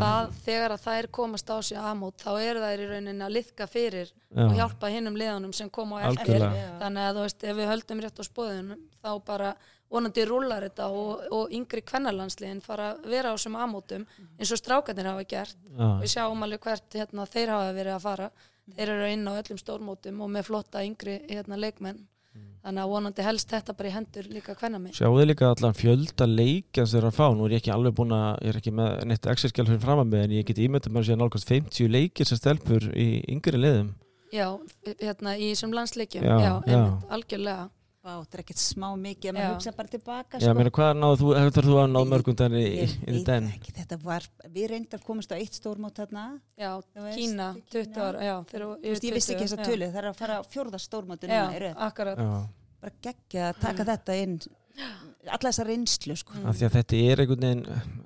[0.00, 3.66] það, þegar að þær komast á sig aðmót, þá eru þær í rauninni að liðka
[3.68, 6.40] fyrir já, og hjálpa hinnum liðanum sem koma á eftir.
[6.80, 9.54] Þannig að þú veist, ef við höldum rétt á spóðunum, þá bara
[9.90, 14.06] vonandi rúlar þetta og, og yngri kvennarlandsliðin fara að vera á þessum aðmótum
[14.38, 15.56] eins og strákarnir hafa gert.
[15.62, 18.30] já, Við sjáum alveg hvert hérna, þeir hafa verið að fara.
[18.76, 22.00] Þeir eru inn á öllum stórmótum og með flotta yngri hérna, leikmenn.
[22.66, 24.90] Þannig að vonandi helst þetta bara í hendur líka kvennami.
[24.96, 27.70] Sjáu þið líka allan fjölda leikja sem þeir eru að fá, nú er ég ekki
[27.76, 30.48] alveg búin að ég er ekki með neitt exerskjál fyrir fram að mig en ég
[30.48, 33.94] get ímyndið mér að sé nálgast 50 leikir sem stelpur í yngri liðum
[34.34, 34.48] Já,
[34.98, 36.24] hérna í þessum landsleikjum.
[36.26, 36.80] Já, Já, já.
[37.14, 37.68] algjörlega.
[38.06, 40.38] Vá, þetta er ekkert smá mikið að maður hugsa bara tilbaka.
[40.38, 43.48] Já, meina hvað náðu þú, hefur þú að náðu mörgum þannig í, í veit den?
[43.56, 46.26] ekki, þetta var, við reyndar komast á eitt stórmót þarna.
[46.54, 47.72] Já, veist, Kína, Kína.
[47.74, 48.36] 20 ára, já.
[48.52, 49.66] þeir Þú veist, ég vissi ekki þessa já.
[49.72, 52.22] tölu, það er að fara á fjórða stórmóti Já, núna í akkurat.
[52.22, 52.30] Já,
[52.86, 54.38] Bara geggja að taka þetta inn,
[55.26, 56.34] alla þessa reynslu, sko.
[56.46, 57.62] af því að þetta er einhvern veginn,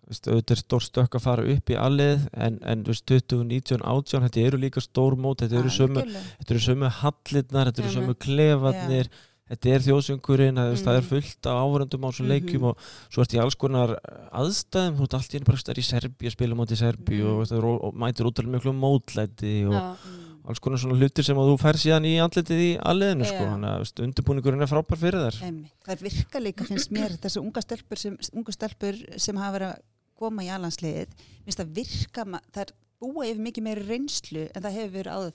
[0.08, 3.42] veist, auðvitað er stór stökk að fara upp í allið en, en þú veist, 20,
[3.50, 6.30] 19, 18, þetta eru líka stór mót, þetta eru sömu, Algjörlega.
[6.38, 9.10] þetta eru sömu hallirnar, þetta eru sömu klefarnir,
[9.50, 10.82] þetta er þjóðsöngurinn, það, mm.
[10.86, 11.08] það er Mhm.
[11.10, 12.34] fullt af áhverjandum á svona Mhm.
[12.34, 12.76] leikjum og
[13.10, 13.96] svo ert í alls konar
[14.32, 17.18] aðstæðum, þú ert allt í einu bara stær í Serbi að spila móti í Serbi
[17.18, 17.26] Mhm.
[17.26, 20.48] og, veist, og, og mætir útrúlega miklu mótlæti og Já, Mm.
[20.48, 23.78] alls konar svona hlutir sem að þú fær síðan í andlitið í alliðinu sko, að
[23.78, 25.42] veist, undirbúningurinn er frábær fyrir þær.
[25.42, 25.72] Einmitt.
[25.84, 29.74] Það er virka líka, finnst mér, þessu unga stelpur sem, unga stelpur sem hafa verið
[29.74, 29.78] að
[30.18, 31.08] koma í alansliðið,
[31.44, 35.32] finnst það virka, það er búa yfir mikið meiri reynslu en það hefur verið áður.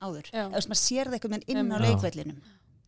[0.00, 0.26] áður.
[0.30, 2.36] Þú veist, maður sér það eitthvað með inn á leikvellinum.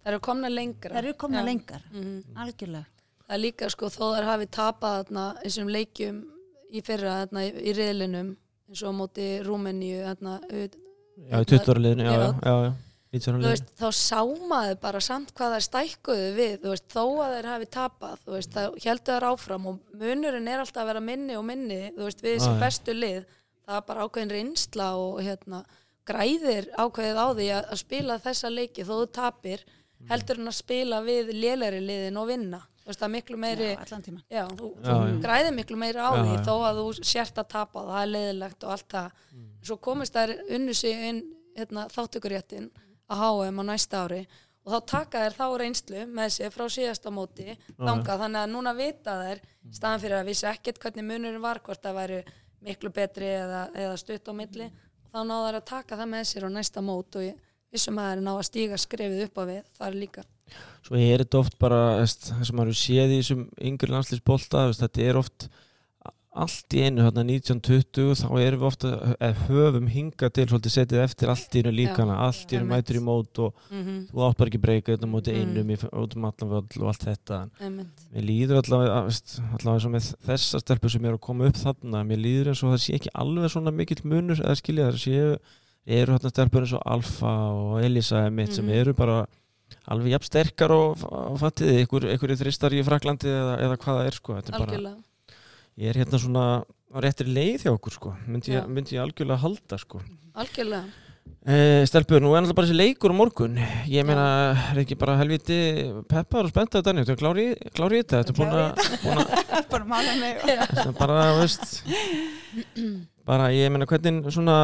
[0.03, 0.91] Það eru komna lengra.
[0.95, 1.45] Það eru komna Já.
[1.45, 2.23] lengar, Mhm.
[2.37, 2.87] algjörlega.
[3.29, 6.25] Það er líka sko þó þær hafi tapað þarna þessum leikjum
[6.73, 8.37] í fyrra þarna í, í riðlinum
[8.71, 10.41] eins og á móti Rúmeníu þarna
[11.31, 12.33] Já, í 20 ára liðinu, já, já, Já.
[12.43, 12.73] já, já,
[13.13, 13.51] 19 ára þú liðinu.
[13.51, 17.49] veist, þá sá maður bara samt hvað þær stækkuðu við, þú veist, þó að þær
[17.51, 21.37] hafi tapað, þú veist, þá heldur þær áfram og munurinn er alltaf að vera minni
[21.37, 22.61] og minni, við þessi já.
[22.61, 23.25] bestu lið,
[23.69, 25.65] það er bara ákveðin reynsla og hérna,
[26.07, 29.65] græðir ákveðið á því að, að spila þessa leiki þó þú tapir,
[30.09, 33.69] heldur en að spila við lélæri liðin og vinna, þú veist, það er miklu meiri,
[33.71, 34.21] Já, allan tíma.
[34.31, 35.17] já, þú, Já, þú já.
[35.27, 38.71] græðir miklu meiri á því þó að þú sért að tapa, það er leiðilegt og
[38.77, 39.11] allt það,
[39.63, 41.21] svo komist þær unnu sig inn
[41.59, 42.71] hérna, þáttökuréttin
[43.11, 44.23] að HM á næsta ári
[44.65, 47.47] og þá taka þær þá reynslu með sér frá síðasta móti
[47.79, 49.41] þangað, þannig að núna vita þær
[49.73, 52.19] staðan fyrir að vissi ekkert hvernig munurinn var hvort það væri
[52.61, 56.27] miklu betri eða, eða stutt á milli og þá náðu þær að taka það með
[56.29, 57.39] sér á næsta mót og ég
[57.73, 60.27] vissum að það er ná að stíga skrefið upp á við, það er líka
[60.83, 65.21] Svo er þetta oft bara það sem maður séð í þessum yngri landslýsbolta þetta er
[65.21, 65.51] oft
[66.31, 71.01] allt í einu hérna 1920 þá erum við ofta eða höfum hingað til svolítið setið
[71.03, 73.97] eftir allt í einu líkana Já, allt í einu mætur í mót og mm -hmm.
[74.13, 75.41] þú átt bara ekki breyka þetta móti Mm.
[75.41, 79.91] einum í, út um allan völl og allt þetta mér líður allavega allavega eins og
[79.91, 82.95] með þessa stelpu sem er að koma upp þarna mér líður eins og það sé
[82.95, 85.39] ekki alveg svona mikill munur eða skilja það séu
[85.87, 88.75] eru hérna stelpur eins og Alfa og Elisa emitt sem Mhm.
[88.81, 89.27] eru bara
[89.89, 94.07] alveg jafn sterkar og, og fattiði ykkur, ykkur þristar í Fraklandi eða, eða hvað það
[94.07, 94.35] er sko.
[94.41, 94.95] Þetta er bara,
[95.79, 96.45] ég er hérna svona
[96.91, 98.15] á réttir leið hjá okkur sko.
[98.27, 98.67] Myndi ég, Já.
[98.67, 100.01] myndi ég algjörlega halda sko.
[100.35, 100.85] Algjörlega.
[101.47, 103.55] E, Stelpur, nú er náttúrulega bara þessi leikur á morgun.
[103.89, 104.27] Ég meina,
[104.75, 105.57] er ekki bara helviti
[106.11, 108.25] peppar og þetta er klári í þetta.
[108.27, 111.83] Þetta er að, búin að bara mála mig Þetta er bara, veist
[113.31, 114.57] bara, ég meina, hvernig svona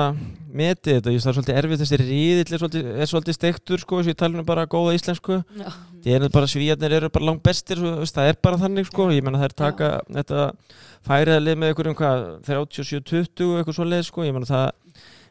[0.51, 4.01] metið þetta, ég veist, það er svolítið erfið þessi ríðill er svolítið, svolítið steiktur sko,
[4.01, 5.39] þess að ég tala um bara góða íslensku.
[5.55, 5.69] Já.
[6.07, 9.09] það er bara svíjarnir eru bara langt bestir svo, veist, það er bara þannig, sko,
[9.15, 10.49] ég meina það er taka þetta
[11.07, 14.27] færiðalið með einhverjum hvað 37-20, eitthvað svo leið, sko.
[14.27, 14.67] Ég meina það,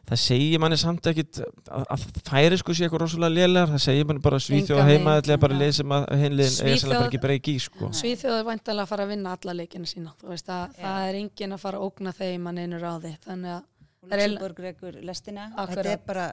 [0.06, 4.06] það segir manni samt ekkit að, að færi sko sé eitthvað rosalega lélegar, það segir
[4.06, 7.62] manni bara svíþjóð heima, er bara sem að eiga Svíþjóð- sannlega bara ekki breyki í,
[7.66, 10.82] sko Svíþjóð er væntalega að fara að vinna alla leikina sína þú veist að Já.
[10.84, 13.64] það er enginn að fara að ógna þeim að neinu ráði þannig að
[14.06, 15.74] er Luxemburg rekur lestina Akkurat.
[15.76, 16.26] þetta er bara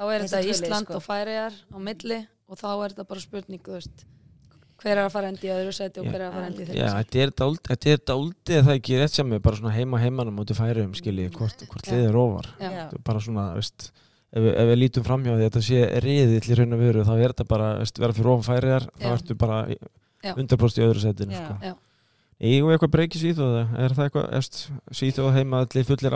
[0.00, 0.96] þá er þetta Ísland sko.
[0.98, 4.04] og Færiðar á milli og þá er þetta bara spurning þú veist,
[4.80, 6.66] hver er að fara endi í öðru seti og hver er að fara endi í
[6.70, 6.86] þeirra
[7.24, 10.50] er dáld- þetta er dáldið það ekki rétt sem er bara svona heima heimanum út
[10.50, 12.48] í færiðum skiljið hvort, hvort liðið er ofar
[12.96, 13.90] er bara svona, veist
[14.30, 17.14] ef ef við lítum framhjá því að þetta sé riðill í raun og veru þá
[17.18, 19.60] er þetta bara, veist, vera fyrir ofan færiðar þá ertu bara.
[20.20, 21.54] 100% í öðru setinu sko.
[22.40, 23.62] Við eitthvað breyki svíþóða?
[23.80, 24.26] Er það eitthvað,
[24.92, 26.14] svíþóða heima allir fullir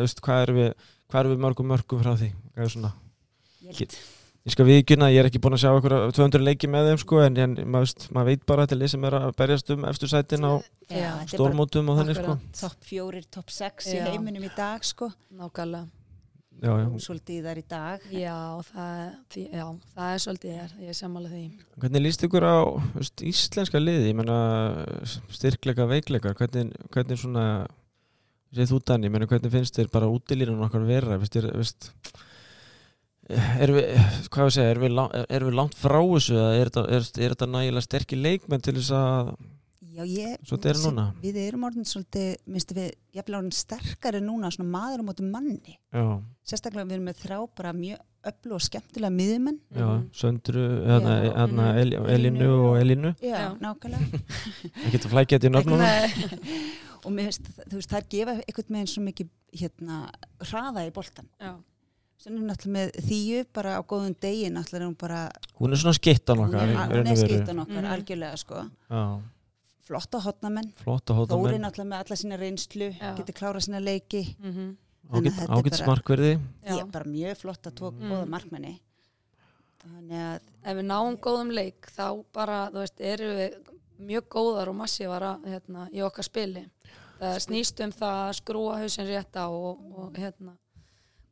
[0.00, 0.72] veist, hvað erum við
[1.34, 2.30] við mörgum mörgum frá því?
[2.56, 2.92] Hvað er svona?
[3.68, 3.96] held
[4.44, 7.20] Ég skal viðkynna, ég er ekki búinn að sjá eitthvað 200 leiki með þeim sko,
[7.24, 9.86] en, en maður, maður veit bara að þetta er lið sem er að berjast um
[9.88, 10.52] eftir sætin á
[10.92, 12.34] Já, stórmótum og þannig sko.
[12.58, 15.08] Topp fjórir, topp sex í heiminum í dag sko.
[15.32, 15.88] Nákvæmlega.
[16.60, 16.84] Já, já.
[17.06, 18.04] svolítið þar í dag.
[18.12, 18.36] Já
[18.68, 19.00] það,
[19.32, 19.64] því, já,
[19.96, 21.42] það er svolítið þér ég er sammála því.
[21.80, 22.56] Hvernig líst ykkur á
[22.98, 24.38] veist, íslenska liði, ég menna
[25.34, 27.46] styrkleika, veikleika, hvernig, hvernig svona
[28.54, 31.90] séð þú menna hvernig finnst þér bara útilínun okkar vera, veist, er, veist
[33.32, 33.90] erum við,
[34.28, 37.50] hvað við segja, erum við, erum við langt frá þessu eða er er, er þetta
[37.54, 39.34] nægilega sterkir leikmenn til þess að,
[39.94, 41.02] Já, ég, Svo þetta er núna?
[41.22, 45.76] Við erum orðin svolítið, minnstu við, jafnvel orðin sterkari núna, svona maður á móti manni.
[45.94, 46.02] já,
[46.42, 49.60] Sérstaklega við erum með þrá bara mjög öllu og skemmtilega miðumenn.
[49.70, 50.08] já, Mhm.
[50.18, 51.78] Söndru, hérna, hérna, Mhm.
[51.78, 53.54] El, Elinu og Elinu, Já, Já.
[53.60, 54.20] nákvæmlega.
[54.82, 55.78] það getur flækjað nöfnunum.
[55.78, 56.10] Nei,
[57.04, 59.28] og mér finnst, þú veist, það gefa einhvern veginn svo mikið,
[59.62, 60.10] hérna,
[60.42, 61.28] hraða í boltan.
[61.40, 61.54] já,
[62.24, 65.18] Svo er náttúrulega með þýju, bara á góðum degi, náttúrulega er hún bara,
[65.60, 67.28] Hún er svona skittan okkar, í er, raun hún er veru.
[67.28, 67.92] skiptan okkar, Mhm.
[67.92, 68.62] algjörlega, sko.
[68.90, 69.20] Já,
[69.84, 70.72] Flotta hotnamenn.
[70.86, 73.14] Þóri náttúrulega með alla sína reynslu, Já.
[73.18, 74.36] getur klárað sína leiki.
[74.40, 74.76] mhm,
[75.12, 76.40] Þannig að ágætt, er ágætt smarkverði.
[76.64, 76.72] já.
[76.72, 78.08] Ég er bara mjög flott að tók Mm.
[78.10, 78.80] góða markmenni.
[79.84, 83.54] Þannig að, ef við náum góðum leik þá bara, þú veist, erum við
[84.00, 86.64] mjög góðar og massífara hérna, í okkar spili
[87.20, 90.56] það snýst um það að skrúa hausinn rétt á og, og hérna,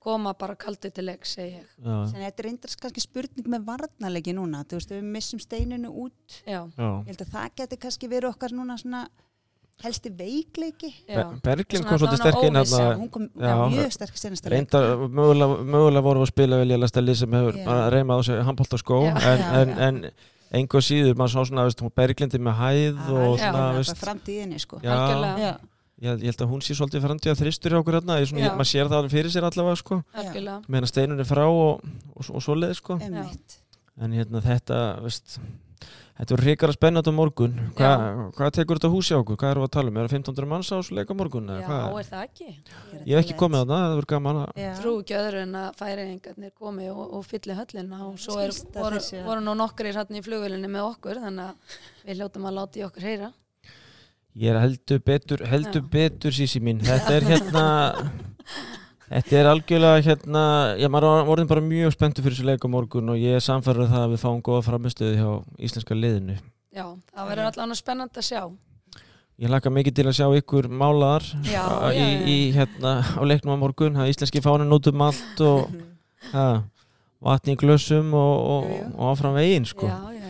[0.02, 3.66] koma bara kaldið til leik, segi ég Þannig að þetta er reyndar kannski spurning með
[3.68, 6.88] varnarleiki núna, þú veist, ef við missum steininu út, já, já.
[6.88, 9.04] ég held að það geti kannski verið okkar núna svona
[9.82, 10.90] helsti veikleiki.
[11.42, 12.58] Berglind kom svolítið sterk inn
[13.00, 14.20] Hún kom Já, mjög sterk
[14.52, 17.58] reyndar, mögulega, mögulega voru að spila vel í að lista lið sem hefur
[17.94, 19.16] reymað á sig handbóltaskó Já.
[19.16, 19.88] en, Já, en, já.
[19.88, 20.00] en
[20.62, 23.50] engu síður, maður sá svona, veist, hún Berglindi með hæð og Já.
[23.50, 24.80] svona, framtíðinni, sko.
[24.84, 25.48] já, Algjörlega.
[25.48, 25.71] Já,
[26.02, 28.48] ég, ég held að hún sé svolítið framtíða þristur hjá okkur hérna, ég, svona, Já.
[28.48, 29.98] ég, maður sér það alveg fyrir sér allavega, sko,
[30.68, 31.82] meðan steinun er frá og,
[32.14, 33.58] og, og svoleið, sko, emmitt.
[34.02, 35.36] en hérna þetta, veist,
[36.18, 37.92] þetta voru hrikara spennandi á morgun, Hva,
[38.36, 40.50] hvað tekur þetta húsi á okkur, hvað erum við að tala um, er það 1500
[40.52, 42.48] manns á þessu leik á morgun, eða já, er það ekki?
[43.02, 44.40] Ég hef ekki komið að það, það verður gaman
[44.80, 49.04] trú ekki öðru en að færiðingarnir komi og, og fylli höllina og svo er, voru,
[49.28, 52.86] voru nú nokkrir hérna í flugvölinni með okkur þannig að við hljótum að láta í
[52.86, 53.32] okkur heyra
[54.32, 55.88] Ég er heldur betur, heldur Já.
[55.92, 56.78] betur sísi mín.
[56.80, 57.64] Þetta er hérna,
[59.10, 60.44] þetta er algjörlega hérna,
[60.80, 63.90] ég maður voruð bara mjög spenntur fyrir þessu leik á morgun og ég er samfærður
[63.92, 65.30] það að við fáum góða framistöðu hjá
[65.68, 66.38] íslenska liðinu.
[66.72, 68.42] já, það verður allavega spennandi að sjá
[69.42, 72.26] Ég hlakka mikið til að sjá ykkur málaðar Já, í, já, já.
[72.30, 75.72] í hérna á leiknum á morgun, það er íslenski fánin út um allt og,
[76.36, 76.44] ha,
[77.24, 79.88] vatni í glössum og, og, og áfram veginn sko.
[79.88, 80.21] Já, já,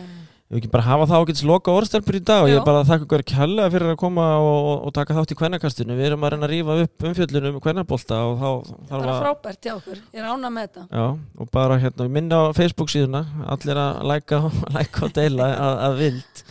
[0.53, 2.89] Við ekki bara hafa það ágætis loka orðstelpur í dag og ég er bara að
[2.91, 5.95] þakka ykkur kjærlega fyrir að koma og, og, og taka þátt í kvennakastinu.
[5.97, 8.49] Við erum að reyna að rífa upp umfjöllunum um kvennabólta og þá
[8.91, 9.23] þarf bara að...
[9.23, 11.07] frábært hjá okkur Ég er ána með þetta Já,
[11.41, 13.23] og bara hérna, minna á Facebook síðuna,
[13.55, 14.43] allir að læka,
[14.77, 16.45] læka og deila að, að vild.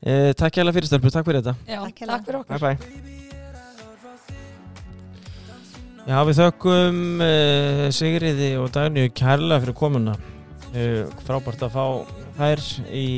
[0.00, 1.54] Eh, takk kjærlega fyrir stelpur, takk fyrir þetta.
[1.68, 3.12] Já, Takk takk fyrir okkur Bye bye.
[6.08, 10.16] Já, við þökkum uh, Sigriði og Dagníu kærlega fyrir komuna.
[10.72, 13.08] Uh, frábært að fá þær í,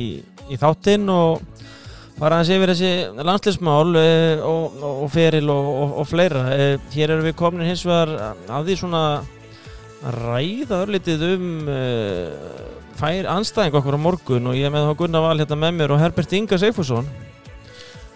[0.49, 1.41] í þáttinn og
[2.17, 5.69] fara aðeins yfir þessi landslismál uh, og, og, og feril og,
[6.01, 6.45] og, fleira.
[6.53, 8.13] Uh, hér erum við komin hins vegar
[8.47, 9.03] að því svona
[10.17, 15.37] ræða örlítið um uh, fær anstæðing okkur á morgun og ég með þá Gunnar Val
[15.37, 17.09] hérna með mér og Herbert Inga Seifusson.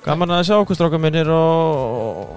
[0.01, 2.31] Gaman að sjá okkur stráka minnir og,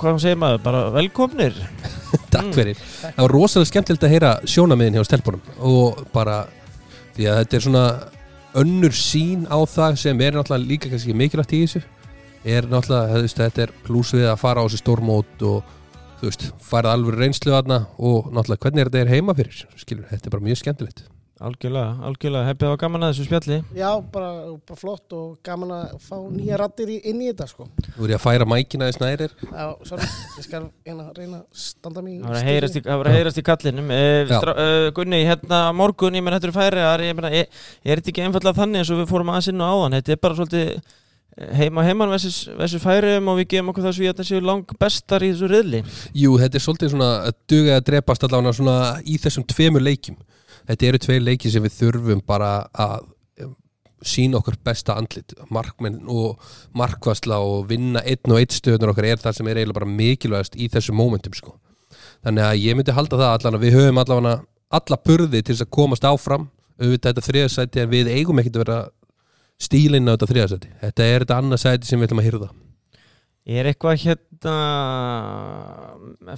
[0.00, 1.54] hvað segir maður, bara velkomnir
[2.34, 2.80] Takk fyrir.
[3.04, 6.40] Það var rosalega skemmtilegt að heyra sjónamiðin hjá stelpunum og bara
[7.14, 7.86] því að þetta er svona
[8.60, 11.82] önnur sín á það sem er náttúrulega líka kannski mikilvægt í þessu.
[12.44, 15.74] Er náttúrulega, veist, þetta er pluss við að fara á þessi stórmót og
[16.20, 20.06] þú veist, farið alveg reynslu aðna og náttúrulega hvernig er þetta er heima fyrir skilur,
[20.10, 21.04] þetta er bara mjög skemmtilegt
[21.42, 23.56] Algjörlega, algjörlega, heppið á gaman að þessu spjalli.
[23.74, 24.28] Já, bara,
[24.68, 27.64] bara flott og gaman að fá nýja rattir inn í þetta sko.
[27.96, 29.32] Þú er ég að færa mækina í snærir.
[29.42, 30.06] Já, sorry,
[30.38, 33.10] ég skal hérna reyna að standa mig í Það var að heyrast í, það var
[33.10, 33.88] að heyrast í kallinum.
[33.90, 34.36] E, Já.
[34.36, 38.12] strá, e, Gunni, hérna morgun, ég menn þetta eru færiðar ég menna, er, er þetta
[38.12, 39.96] ekki einfallega þannig eins og við fórum aðeins inn á áðan.
[39.98, 43.96] Þetta er bara svolítið eh, heima heiman versus, versus færiðum og við gefum okkur það
[43.98, 45.82] svo í að þetta séu lang bestar í þessu riðli.
[46.14, 50.22] Jú, þetta er svolítið svona að duga að drepast allavega svona í þessum tveimur leikjum
[50.68, 53.04] Þetta eru tveir leiki sem við þurfum bara að
[53.44, 53.52] um,
[54.04, 55.36] sína okkur besta andlit.
[55.52, 56.40] Markmenn og
[56.76, 60.56] markvasla og vinna einn og einn stöðunar okkar er það sem er eiginlega bara mikilvægast
[60.56, 61.56] í þessum mómentum sko.
[62.24, 64.36] Þannig að ég myndi halda það allan að við höfum allavega
[64.74, 66.50] alla burði til þess að komast áfram.
[66.80, 68.78] Auðvitað þetta þriðasæti en við eigum ekkert að vera
[69.62, 72.48] stílinn á þetta þriðasæti Þetta er þetta annað sæti sem við ætlum að hýrða
[73.44, 74.54] Er eitthvað hérna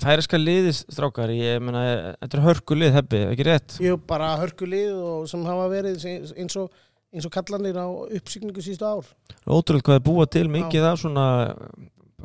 [0.02, 1.82] færiska liðis strákar, ég menna
[2.18, 6.02] þetta er hörku lið hefði, ekki rétt Ég bara hörkulið og sem hafa verið
[6.34, 6.66] eins og,
[7.14, 9.06] eins og kallanir á uppsýkningu sístu ár.
[9.46, 11.26] Ótrúlega hvað er búa til mikið af svona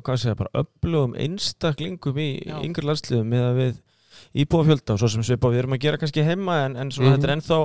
[0.02, 2.58] hvað segja, bara öflugum einstaklingum í Já.
[2.66, 3.80] yngri landsliðum með að við
[4.42, 7.20] íbúafjölda og svo sem svipa við erum að gera kannski heima en, en svona Mhm.
[7.20, 7.60] þetta er ennþá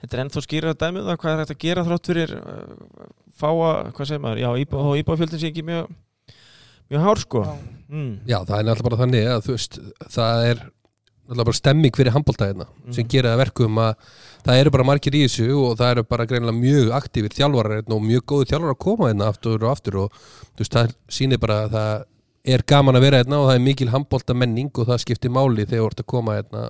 [0.00, 3.70] þetta er ennþá skýra dæmið það hvað er hægt að gera þrátt fyrir uh, fáa,
[3.92, 5.88] hvað segir maður, já íbú, og íbúafjöldin sé ekki mjög
[6.90, 7.54] mjög hár sko Já.
[7.88, 8.12] mm.
[8.28, 9.78] Já, það er náttúrulega bara þannig að þú veist,
[10.14, 10.62] það er
[11.24, 13.10] náttúrulega bara stemming fyrir handbóltæðina sem Mhm.
[13.14, 13.94] gera það að verkum að
[14.44, 17.94] það eru bara margir í þessu og það eru bara greinilega mjög aktífir þjálfarar hérna
[17.96, 21.40] og mjög góði þjálfarar að koma hérna aftur og aftur og þú veist, það sýnir
[21.40, 22.04] bara að það
[22.44, 25.64] er gaman að vera hérna og það er mikil handbólta menning og það skiptir máli
[25.64, 26.66] þegar þú ert að koma hérna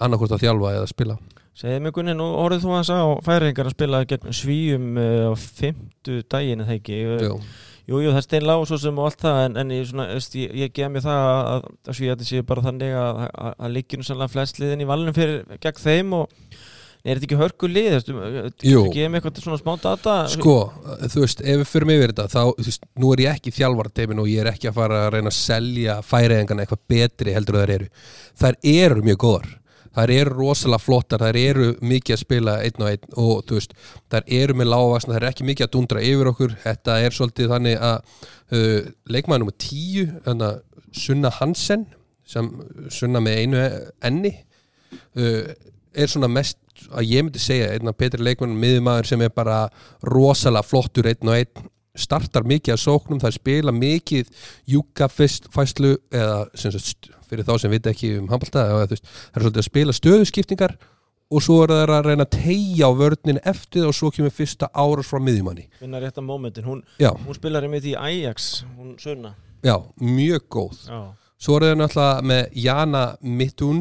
[0.00, 1.18] annarkvort að þjálfa eða að spila
[1.52, 5.32] Segðu mig Gunni, nú orðið þú að sá færingar að spila gegn svíum uh, á
[5.36, 7.00] fymtu daginn eða ekki
[7.82, 10.04] Já, Jú, það er steinlá og svo sem og allt það en, en ég, svona,
[10.14, 13.74] ég, ég gef mér það að, að svíja þetta séu bara þannig að, að, að
[13.78, 16.36] líkjum sannlega flest liðin í valinu fyrir gegn þeim og
[17.02, 17.96] er þetta ekki hörku lið?
[18.06, 18.82] Þú Jú.
[18.94, 20.56] gefið mér eitthvað svona smá data Sko,
[21.10, 24.22] þú veist, ef við förum yfir þetta þá, þú veist, nú er ég ekki þjálfarteimin
[24.22, 27.74] og ég er ekki að fara að reyna að selja færiðingana eitthvað betri heldur þær
[27.80, 27.90] eru
[28.44, 29.50] þær eru mjög góðar
[29.96, 33.74] þær eru rosalega flottar, þær eru mikið að spila einn og einn og þú veist
[34.12, 37.52] þær eru með lágvaksna, þær eru ekki mikið að dundra yfir okkur, þetta er svolítið
[37.52, 37.98] þannig að
[38.52, 38.78] uh,
[39.16, 40.62] leikmaður nummer tíu þannig að
[41.02, 41.86] Sunna Hansen
[42.28, 42.48] sem
[42.92, 43.62] Sunna með einu
[44.04, 44.34] enni
[45.16, 45.52] uh,
[45.92, 46.58] er svona mest
[46.92, 49.66] að ég myndi segja einn af betri leikmennum miðumæður sem er bara
[50.08, 51.70] rosalega flottur einn og einn.
[51.92, 54.30] Startar mikið að sóknum, það spila mikið
[54.72, 59.00] júkafæslu eða sem sagt, fyrir þá sem vita ekki um handbólta, það er
[59.46, 60.76] svolítið að spila stöðuskiptingar
[61.32, 64.68] og svo er það að reyna að tegja á vörnin eftir og svo kemur fyrsta
[64.76, 65.66] áras frá miðjumanni.
[65.80, 69.32] Finna rétt að momentin, hún, hún spilar einmitt í Ajax hún sunna.
[69.64, 70.86] Já, mjög góð.
[70.90, 71.02] Já,
[71.42, 73.78] Svo er það náttúrulega með Jana Mittun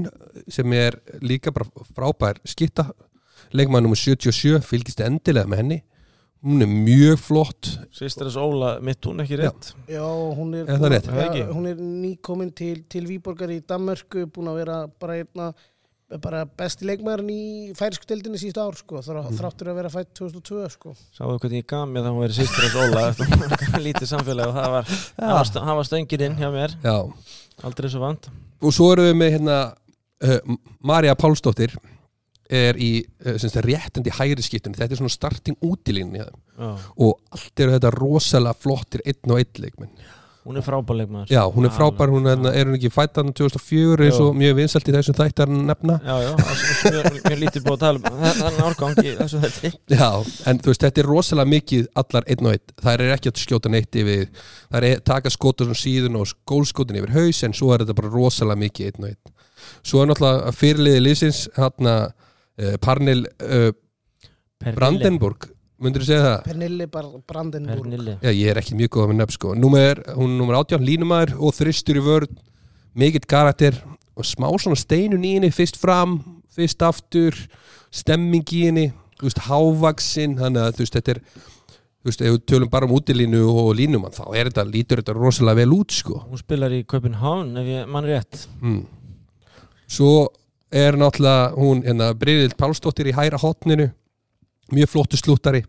[0.50, 2.88] sem er líka bara frábær skitta
[3.54, 5.78] leikmaður nummer 77, fylgist endilega með henni
[6.42, 7.68] hún er mjög flott.
[7.94, 9.74] Sýstir þess Óla mitt hún ekki rétt?
[9.90, 10.06] Já,
[10.38, 11.10] hún er, Er rétt?
[11.12, 15.52] Er ja, hún er nýkomin til, til Víborgar í Danmörku, búin að vera bara einna
[16.20, 19.38] bara besti leikmaðurinn í færisku deildinni síðust ár sko, þrá, Mm.
[19.38, 20.92] þráttur að vera fætt 2002 sko.
[21.16, 23.04] Sáðu hvernig ég gaf mér það hún verið sýstir þess Óla?
[23.72, 24.92] Var lítið samfélag og það var
[25.64, 26.98] hann var, stöngirinn hjá mér, Já.
[27.64, 28.28] aldrei svo vant.
[28.62, 31.78] Og svo erum við með hérna uh, Marja Pálsdóttir
[32.52, 32.92] er í
[33.26, 36.28] uh, sagt, réttandi hægri skiptunni, þetta er svona starting útilínu Já,
[36.62, 39.94] og allt eru þetta rosalega flottir einn og einn leikmenn.
[40.42, 44.18] Hún er frábæleikmaður Já, hún er frábær, hún er, er hún ekki fættan 2004 eins
[44.24, 46.00] og mjög vinsalt í þessum þættar nefna?
[46.02, 46.32] Já, já,
[46.90, 50.08] er mjög lítið búið að tala um þannig árgang í þessu þetta Já,
[50.50, 53.44] en þú veist, þetta er rosalega mikið allar einn og einn, það er ekki að
[53.44, 54.26] skjóta neitt yfir,
[54.72, 58.14] það er taka skotur sem síðun og gólskotin yfir haus en svo er þetta bara
[58.16, 59.38] rosalega mikið einn og einn.
[59.86, 61.96] Svo er náttúrulega fyrirliði liðsins hérna
[62.60, 63.72] uh, Parnil uh,
[64.76, 65.50] Brandenburg.
[65.82, 66.42] Myndir þú segja það?
[66.46, 67.82] Pernille Brandenburg.
[67.82, 68.18] Pernille.
[68.22, 69.54] Já, ég er ekki mjög góð með nefn sko.
[69.58, 72.36] Númer, Hún er nummer 18, línumæður og þristur í vörð
[72.98, 73.80] mikill karakter
[74.14, 76.20] og smá svona steinun í henni fyrst fram,
[76.54, 77.38] fyrst aftur
[77.92, 78.90] stemming í henni
[79.22, 82.88] þú veist, hávaksin þannig að þú veist, þetta er þú veist, ef við tölum bara
[82.90, 86.24] um útilínu og línumann þá er þetta, lítur þetta rosalega vel út sko.
[86.26, 88.48] Hún spilar í Köpenhavn ef ég mann rétt.
[88.62, 88.82] Mm.
[89.92, 90.14] Svo
[90.72, 93.90] er náttúrulega hún, hérna, Bryðild Pálsdóttir í hæra hotninu
[94.72, 95.66] mjög flottu slúttari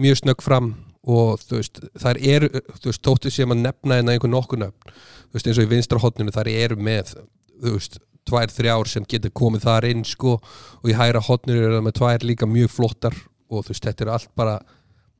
[0.00, 2.48] mjög snögg fram og þú veist, þær eru,
[2.80, 4.94] þú veist, tóttu sem að nefna en einhver nokkur nöfn,
[5.28, 7.12] þú veist, eins og í vinstra hotninu, þær eru með,
[7.60, 10.38] þú veist tvær, þrjár sem getur komið þar inn sko,
[10.80, 13.18] og í hæra hotninu eru það með tvær líka mjög flottar
[13.52, 14.56] og þú veist, þetta er allt bara,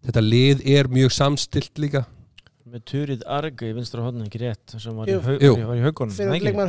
[0.08, 2.06] þetta lið er mjög samstilt líka
[2.74, 5.20] með Turid Arge í vinstra hodnin ekki rétt sem var í, Jú.
[5.22, 5.54] hau, Jú.
[5.68, 6.14] var í haugunum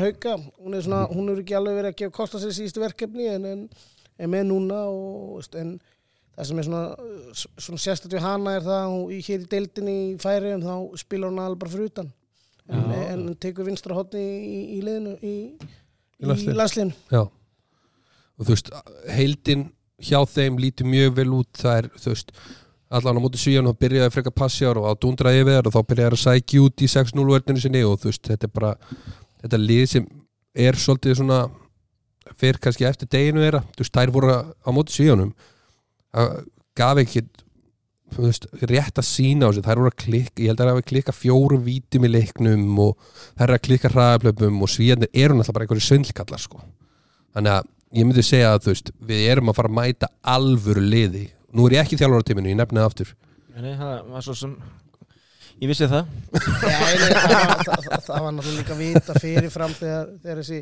[0.05, 3.27] Hauka hún er svona, hún er ekki alveg verið að gefa kosta sér síðustu verkefni
[3.33, 3.63] en, en
[4.21, 5.73] er með núna og en
[6.35, 6.83] það sem er svona,
[7.63, 7.81] svona
[8.13, 11.31] við hana er það að hún í- hér í deildinni í færi en þá spilar
[11.31, 12.11] hún alveg bara fyrir utan.
[12.65, 15.33] En, en tekur vinstra hotni í, í liðinu í,
[16.15, 16.27] Í
[17.11, 17.21] Já.
[18.35, 18.69] Og þú veist,
[19.15, 19.65] heildin
[20.03, 22.31] hjá þeim lítur mjög vel út það er, þú veist,
[22.89, 25.82] allan á móti svíjan og byrjaði frekar passjar og að dundraði yfir þær og þá
[25.91, 28.74] byrjaði að sækja út í 6-0 verðinu sinni og þú veist, þetta er bara
[29.41, 30.10] þetta lið sem
[30.65, 31.39] er svolítið svona
[32.36, 33.63] fyrir kannski eftir deginu þeirra.
[33.76, 35.34] Þú veist, þær voru á móti svíjanum
[36.15, 36.38] það
[36.76, 37.26] gaf ekki
[38.15, 40.76] þú veist, rétt að sína á sig þær voru að klikka, ég held að það
[40.76, 42.98] hafi klikka fjórum vítum í leiknum og
[43.36, 46.62] þær eru að klikka hraðablöfum og svíjarnir eru náttúrulega bara einhverju svindlkallar sko.
[47.36, 50.86] Þannig að ég myndi segja að þú veist við erum að fara að mæta alvöru
[50.86, 53.12] liði nú er ég ekki þjálfur á tíminu, ég nefnið aftur.
[53.55, 54.55] Nei, það var svo sem
[55.62, 56.08] ég vissi það.
[56.71, 60.60] Já, nei, það, var, það, það, það var náttúrulega líka vita fyrirfram þegar, þegar þessi,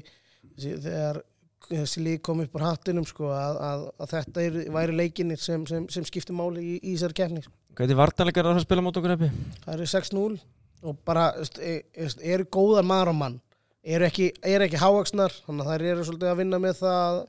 [0.83, 1.21] þegar
[1.69, 5.63] þessi lík kom upp úr hattinum sko, að, að, að þetta er, væri leikinir sem,
[5.69, 7.43] sem, sem skiptir máli í, í þessari kefni
[7.73, 9.29] Hvað er vartanleikar að spila mót okkur eppi?
[9.63, 10.35] það eru 6-0
[10.83, 11.23] og bara
[11.63, 13.37] e, veist, eru góðar maður á mann
[13.81, 17.21] eru ekki, eru ekki hávaksnar þannig að þær eru svolítið að vinna með það að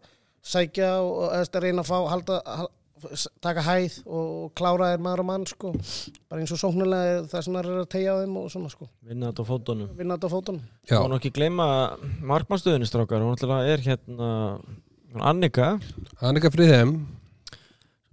[0.55, 2.84] sækja og eða, að reyna að fá halda, hal, s-
[3.45, 5.73] taka hæð og klára þér maður á mann sko.
[6.29, 8.73] bara eins og sóknulega er það sem þær eru að tegja á þeim og svona
[8.73, 8.89] sko.
[9.05, 9.91] Vinna þetta á fótunum.
[9.99, 10.63] Vinna þetta á fótunum.
[10.91, 11.67] Já, og nú ekki gleyma
[12.23, 13.25] markmannstöðinni strákar.
[13.25, 14.31] Hún er hérna
[15.23, 15.79] Annika.
[16.21, 16.97] Annika Friðheim.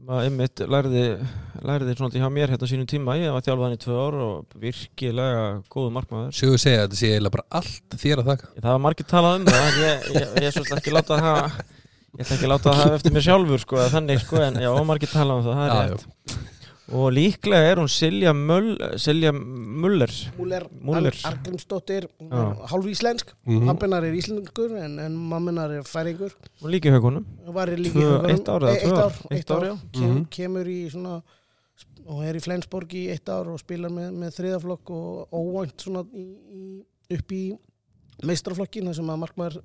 [0.02, 1.02] Sem að einmitt lærði
[1.62, 3.18] lærði svona hjá mér hérna sínum tíma.
[3.22, 6.32] Ég var þjálfaðan í tvö ár og virkilega góðu markmaður.
[6.34, 8.50] Sögur segja að þetta sé eiginlega bara allt þér að þakka.
[8.58, 9.78] Það var margir talað um það.
[9.82, 11.81] Ég, ég, ég
[12.22, 14.72] ég ætla ekki að láta það eftir mér sjálfur sko, eða þannig sko, en já,
[14.92, 16.40] margir talað um það, það er Já, rétt
[16.92, 21.16] og líklega er hún Silja, Möll, Silja Muller Múler, Müller.
[21.30, 22.08] Argrimsdóttir
[22.68, 23.66] hálf íslensk, Mhm.
[23.70, 26.74] pappinar er íslenskur en, en mamminar er færingur Tvö-
[27.96, 28.28] í Haukunum.
[28.28, 29.14] eitt ár E- eitt ár?
[29.32, 29.78] Eitt ár, ár, já.
[29.94, 30.26] Kem, Mhm.
[30.30, 31.22] kemur í svona
[32.10, 36.04] og er í Flensborg í eitt ár og spilar með, með þriðaflokk og óvænt svona
[36.14, 36.84] í, í,
[37.16, 37.58] upp í
[38.22, 39.62] meistraflokkin þar sem að markmaður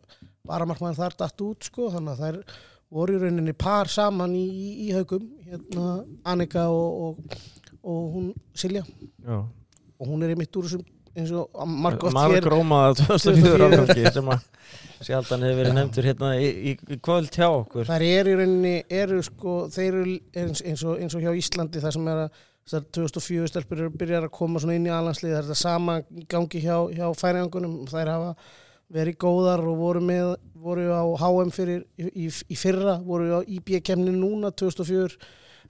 [0.48, 2.58] varamarkmaður þar datt út sko þannig að þær
[2.96, 7.38] voru í rauninni par saman í, í, í haugum hérna Annika og, og,
[7.82, 9.40] og hún Silja já.
[9.42, 13.80] og hún er í mitt úr þessum eins og margótt Mark hér Rómaða 2004 2004.
[13.80, 14.44] áfangi sem að
[15.06, 19.22] sjaldan hefur verið nefndur hérna í, í, kvöld hjá okkur þær eru í rauninni eru
[19.24, 22.86] sko, þeir eru eins, eins, og, eins og hjá Íslandi þar sem er að þessar
[22.98, 25.98] 2004 stelpur byrjar að koma svona inn í alhanslið það er þetta sama
[26.32, 28.32] gangi hjá, hjá færiðangunum þær hafa
[28.92, 30.34] verið góðar og voru með
[30.66, 35.18] voru á HM fyrir í, í, fyrra, voru á IB-kemni núna 2004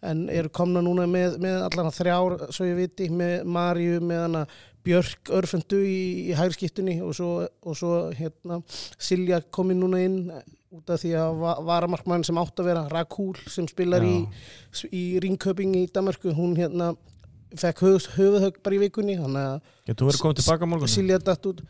[0.07, 4.21] en eru komna núna með, með allan að þrjár svo ég viti, með Maríu með
[4.27, 4.43] hana
[4.87, 7.31] Björk örfendu í, í hægskiptunni og svo,
[7.67, 8.61] og svo hérna,
[9.03, 10.21] Silja komin núna inn
[10.77, 14.21] út af því að va- varamarkmann sem átt að vera Rakúl sem spilar í,
[14.93, 16.93] í Ringköping í Danmarku hún hérna
[17.57, 19.75] fekk höf, höfuðhögg bara í vikunni þannig að?
[20.93, 21.65] Silja datt út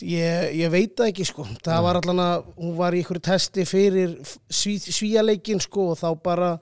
[0.00, 1.46] ég, ég veit það ekki sko.
[1.64, 4.14] Það var allan að hún var í ykkur testi fyrir
[4.48, 6.52] sví, svíaleikin sko og þá bara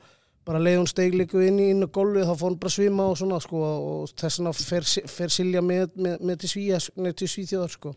[0.48, 3.06] bara leið hún steigleiku inn í inn á gólfið þá fór hún bara að svima
[3.06, 6.80] og svona sko og þess vegna fer, fer Silja með, með, með til, svíja,
[7.20, 7.94] til svíþjóðar sko.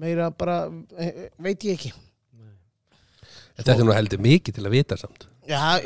[0.00, 0.64] Meira bara
[0.98, 1.92] eh, veit ég ekki.
[3.60, 5.26] Þetta er nú heldur mikið til að vita samt.
[5.48, 5.80] Já,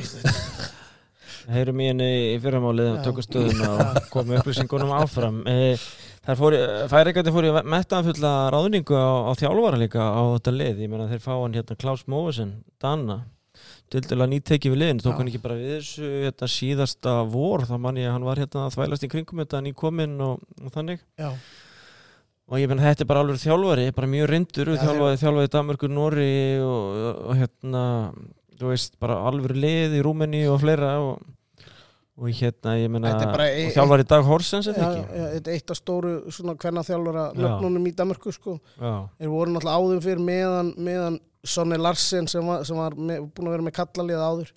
[1.55, 5.43] Heyrum í henni í fyrramálið og tökum stöðuna og komum upplýsingunum áfram.
[5.51, 5.83] Eh,
[6.25, 6.55] Það fór,
[6.89, 11.21] færingandi fór í mettaðanfulla ráðningu á, á þjálfara líka á þetta lið, ég meina þeir
[11.21, 13.19] fá hann hérna Klaus Móvesen, Danna
[13.93, 18.01] dildilega nýttekið við liðin, tók hann ekki bara við þessu hérna, síðasta vor, þá man
[18.01, 21.05] ég að hann var hérna að þvælast í kringum þetta nýkominn og, og þannig.
[21.21, 21.29] Já,
[22.49, 25.55] og ég meina þetta er bara alveg þjálfari, bara mjög reyndur Já, þjálfaði, þjálfaði í
[25.55, 26.33] Danmörku, Nóri
[26.65, 27.85] og, og hérna
[28.59, 31.25] þú veist, bara alveg lið í Rúmeni og fleira og,
[32.15, 32.91] og hérna, ég
[33.51, 35.01] e- og þjálfari Dag Horsens, já, ekki?
[35.35, 37.41] þetta er eitt af stóru svona hvernig þjálfara Já.
[37.43, 38.61] lögnunum í Danmarku sko.
[38.79, 43.27] Já, Þeir voru náttúrulega áður fyrir meðan, meðan Sonny Larsen sem var, sem var með,
[43.35, 44.53] búin að vera með kallalið áður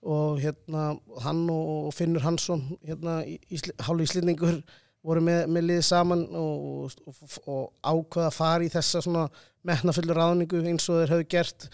[0.00, 0.84] og hérna
[1.20, 3.18] hann og Finnur Hansson hérna
[3.84, 4.62] hálf íslendingur
[5.04, 9.26] voru með, með liðið saman og, og, og ákvaða að fara í þessa svona
[9.66, 11.68] metnafullu ráðningu eins og þeir höfðu gert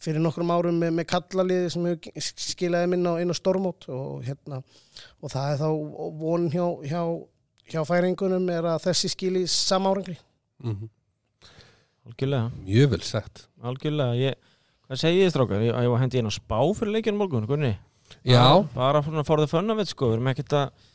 [0.00, 4.62] fyrir nokkrum árum með, með kallaliði sem hefur skilaði minna á einu stormót og hérna
[5.20, 5.68] og það er þá
[6.22, 7.02] von hjá, hjá,
[7.74, 10.18] hjá færingunum er að þessi skili samárangri
[10.62, 10.90] mm
[12.06, 12.50] algjörlega.
[12.66, 13.46] Mjög vel sagt.
[13.62, 14.38] Algjörlega, ég,
[14.86, 15.64] hvað segið þið strákar?
[15.64, 17.76] Ég, ég var hendi einn á spá fyrir leikinu morgun, Gunni.
[18.28, 18.42] Já,
[18.74, 20.10] Bara það fönna við, sko.
[20.10, 20.88] Við erum ekkert að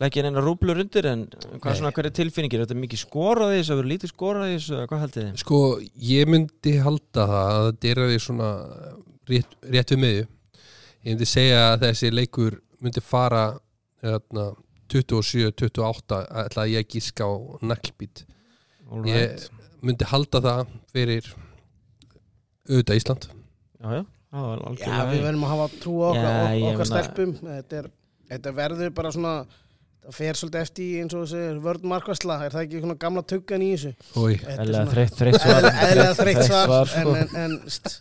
[0.00, 1.26] leggja eina rúblur undir En
[1.60, 2.60] hvað svona, hver er tilfinningir?
[2.62, 5.40] Er Þetta mikið skoraði þessu, það verður lítið skoraði þessu eða Hvað haldið þið?
[5.44, 5.60] sko
[6.10, 8.50] ég myndi halda það að þetta er að því svona
[9.30, 10.24] rétt, rétt við miðju.
[11.00, 13.44] Ég myndi segja að þessi leikur myndi fara
[14.04, 14.46] hérna,
[14.90, 17.32] 27-28 ætla að ég að gíska á
[17.62, 18.24] naglbít
[18.90, 19.44] All Ég right.
[19.86, 21.28] myndi halda það fyrir
[22.70, 23.26] auðvitað Ísland.
[23.80, 24.02] Já, já,
[24.34, 27.32] það var Já, við verðum að hafa trú á okkar, Já, okkar stelpum.
[27.40, 27.88] Þetta, er,
[28.32, 29.34] þetta verður bara svona
[30.04, 33.64] það fer svolítið eftir eins og þessi vörð markvæsla, er það ekki svona gamla tuggan
[33.66, 33.92] í þessu
[34.60, 37.98] svona- þreytt, þreytt svar en, en, en, st-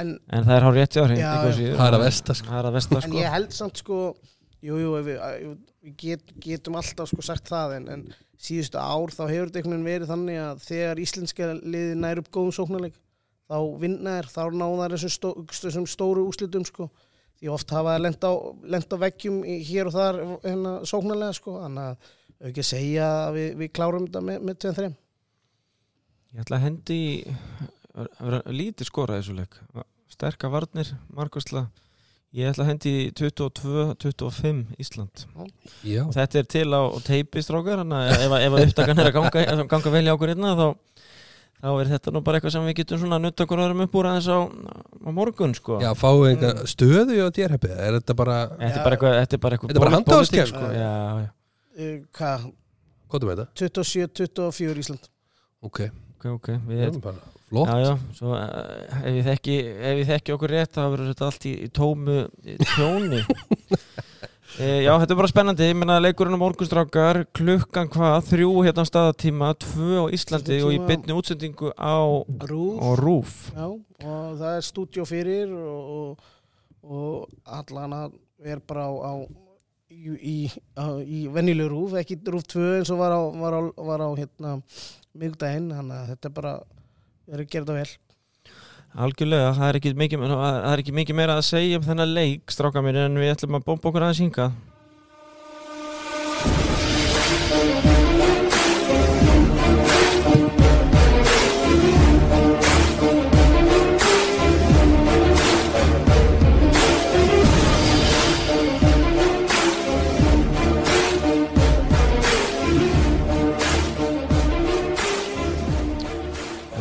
[0.00, 1.56] en, En það er hár rétt hjá hreint Já, engu að já.
[1.60, 1.76] síður.
[1.80, 2.48] það er að vesta sko.
[2.50, 4.00] Það er að vesta en sko ég held samt sko
[4.66, 5.56] jú, jú, við,
[6.02, 8.04] get, getum alltaf sko sagt það en, en
[8.36, 12.30] síðustu ár þá hefur þetta einhvern veginn verið þannig að þegar íslenska liði nær upp
[12.34, 12.96] góðum sóknarleik
[13.46, 16.88] þá vinna þær, þá náða þær þessum, stó, þessum stóru úslitum sko
[17.40, 18.32] því oft hafa lent á,
[18.74, 21.56] lent á vekkjum í, hér og þar hérna, sóknarlega sko.
[21.64, 24.92] Þannig að við ekki að segja að við, við klárum þetta með, með 2-3
[26.36, 27.10] Ég ætla að hendi í
[27.96, 29.54] að vera lítið skora þessu leik.
[30.12, 31.64] Sterka varnir, markvæsla
[32.36, 35.22] Ég ætla að hendi í 22-25 Ísland.
[35.86, 39.08] Já, og þetta er til á teipi strákar þannig að ef, ef að upptakan er
[39.08, 40.66] að ganga, ganga vel í okkur hérna þá,
[41.62, 44.08] þá er þetta nú bara eitthvað sem við getum svona nutt okkur öðrum upp úr
[44.10, 44.38] aðeins á,
[45.06, 45.78] á morgun sko.
[45.82, 49.38] Já fáum við einhver stöðu á dérheppi Er þetta bara, Þetta er bara eitthvað Þetta
[49.38, 50.66] er bara eitthvað Þetta er bara handahófskeið, sko.
[50.76, 50.90] Já,
[51.22, 51.30] já,
[51.76, 52.50] uh, hvað,
[53.12, 53.48] hvað er þetta?
[53.62, 55.08] 27-24 Ísland.
[55.66, 55.82] Ok,
[56.18, 57.00] ok, ok Við er
[57.46, 57.70] flott.
[57.70, 58.46] Já, já, svo uh,
[59.00, 62.16] ef, ég þekki, ef ég þekki okkur rétt þá verður þetta allt í, í tómu
[62.74, 63.22] tjóni
[64.56, 65.66] Já, þetta er bara spennandi.
[65.68, 70.78] Ég meina leikurinn á morgunstrákar klukkan hvað, þrjú hérna staðatíma tvö á Íslandi og í
[70.80, 72.00] beinni útsendingu á,
[72.96, 76.30] Rúf Já, og það er stúdíó fyrir og, og,
[76.88, 78.16] og allan að
[78.48, 79.14] er bara á, á
[79.92, 80.48] í,
[81.04, 84.56] í, venjulegu rúf, ekki rúf 2 eins og var á, var á, var á hérna
[85.12, 86.56] miðgudaginn, þannig að þetta er bara
[87.28, 87.90] gera þetta vel
[88.96, 92.80] Algjörlega, það er ekki mikið, er ekki mikið meira að segja um þennan leik stráka
[92.80, 94.48] mér en við ætlum að bomba okkur aðeins hinga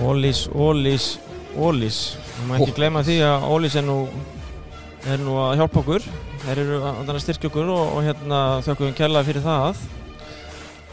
[0.06, 1.25] Ólís, Ólís,
[1.56, 2.00] Ólís.
[2.36, 3.98] Það má ekki gleyma því að Ólís er nú
[5.06, 6.08] er nú að hjálpa okkur.
[6.46, 9.84] Þeir eru að styrkja okkur og, og hérna þökkum við kærlega fyrir það.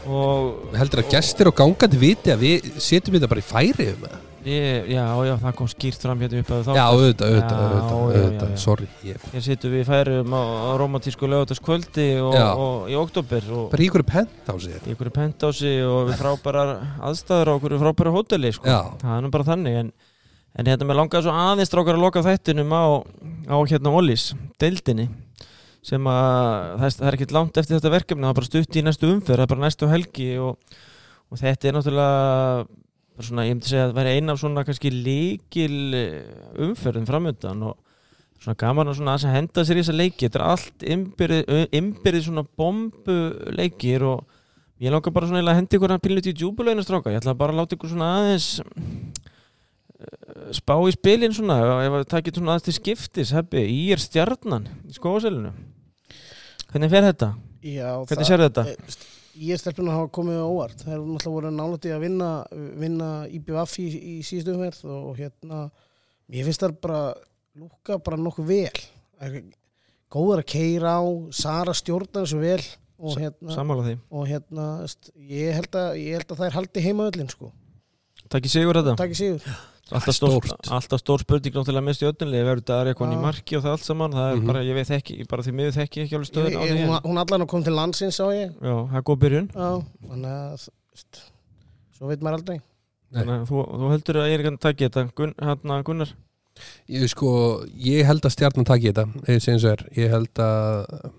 [0.03, 4.05] Og Heldur að gestir og gangandi viti að við setjum þetta bara í færi um
[4.07, 4.21] það?
[4.43, 6.71] ég, já, já, það kom skýrt fram hérna upp að þá.
[6.75, 12.07] Já, auðvitað, auðvitað, auðvitað, sorry ég, Hér sittum við í færum á, á romantísku lögutaskvöldi
[12.23, 16.09] og, og í oktober og Bara í ykkur pent á sig í einhverju pentási og
[16.09, 16.73] við frábærar
[17.09, 18.79] aðstæður á okkur frábæra hóteli sko.
[19.03, 19.93] Það er nú bara þannig en,
[20.53, 22.83] en hérna mér langaði svo aðeins strákar að loka þættinum á,
[23.49, 24.31] á hérna Ólís
[24.61, 25.09] deildinni
[25.83, 28.85] sem að það er, er ekkert langt eftir þetta verkefni það er bara stutt í
[28.85, 30.77] næstu umferð, það er bara næstu helgi og,
[31.29, 32.67] og þetta er náttúrulega
[33.21, 35.79] svona, ég myndi segja að það væri eina af svona kannski líkil
[36.67, 37.81] umferðin framöndan og
[38.43, 40.27] svona gaman að svona að henda sér í þessa leiki.
[40.27, 44.23] Þetta er allt innbyrðið innbyrðið svona bombuleikir og
[44.83, 47.55] ég langar bara svona að henda ykkur að pílnit í djúbuleginu stráka, ég ætla bara
[47.55, 49.31] að láta ykkur svona aðeins eh,
[50.55, 54.67] spá í spilin svona, ef það takir svona aðeins til skiptis, hefði, í er stjarnan
[54.89, 55.51] í skóaselinu
[56.73, 57.29] hvernig fer þetta?
[57.63, 58.63] Já, Hvernig sérðu þetta?
[58.73, 59.09] eh, st-
[59.43, 60.81] ég stelpuna hafa komið á óvart.
[60.83, 62.29] Það er náttúrulega voru nálætti að vinna
[62.81, 65.61] vinna IBF í, í síðustu umferð og hérna,
[66.33, 67.01] ég finnst það bara
[67.57, 68.83] lúka bara nokkuð vel.
[69.23, 69.37] Er
[70.13, 72.61] góðar að keira á Sara stjórnar þessu vel
[73.03, 73.55] og hérna,
[74.13, 74.65] og hérna
[75.17, 77.49] ég, held að, ég held að það er haldi heima öllin sko,
[78.29, 78.93] Takk í sigur þetta?
[79.01, 79.41] Takk í sigur
[79.91, 80.69] alltaf stór, Stórt.
[80.71, 83.83] alltaf stór spurning náttúrulega mest í öllunlega verður það eitthvað í marki og það allt
[83.87, 84.47] saman það er Mhm.
[84.47, 86.85] bara, ég veit ekki, bara því miður þekki ekki alveg ég, stöðun á ég, því
[87.03, 88.53] hún, allan að koma til landsins á ég.
[88.61, 89.49] Já, það er góð byrjun.
[89.53, 89.69] Já,
[90.07, 90.69] þannig að
[91.97, 92.59] svo veit maður aldrei.
[93.13, 95.03] Þannig að þú, þú heldur að ég er ekki að taka þetta.
[95.15, 96.13] Gun, hérna Gunnar?
[96.89, 100.33] Ég, sko, ég held að stjarnan taki þetta ég, segi eins og er, ég held
[100.35, 101.11] að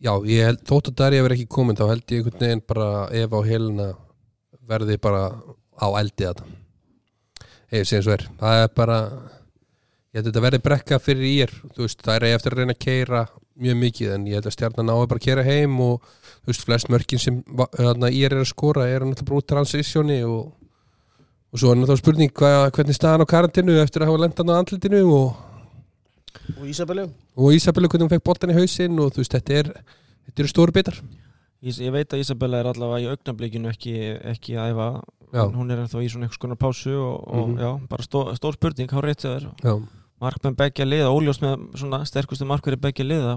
[0.00, 3.08] já, ég held þótt að Darja verið ekki komin þá held ég einhvern veginn bara
[3.12, 3.88] ef á helina
[4.66, 5.22] verði bara
[5.76, 6.44] á eldi þetta
[7.70, 8.98] ég segi eins og er, það er bara
[10.10, 12.76] ég held að þetta verði brekka fyrir ír þú veist, það er eftir að reyna
[12.76, 13.26] að keira
[13.60, 16.08] mjög mikið en ég held að stjarnan bara að keira heim og
[16.40, 17.42] þú veist, flest mörkin sem
[18.10, 20.56] ír er að skora er náttúrulega bara út transitioni og
[21.50, 24.60] og svo er náttúrulega spurning hva, hvernig staðan á karantinu eftir að hafa lendan á
[24.60, 25.40] andlitinu og,
[26.58, 27.08] og Ísabellu?
[27.34, 30.52] Og Ísabellu hvernig hún fekk boltan í hausinn og þú veist, þetta er þetta eru
[30.52, 31.00] stóru bitar
[31.62, 33.94] Ég, veit að Isabella er allavega í augnablikinu ekki,
[34.32, 34.90] ekki að æfa
[35.30, 35.44] Já.
[35.54, 37.58] Hún er ennþá í svona einhvers konar pásu og, og Mhm.
[37.62, 39.74] já, bara stó, stór spurning, há rétt sér já,
[40.20, 43.36] markmenn begja liða, óljós með svona sterkustu markverði begja liða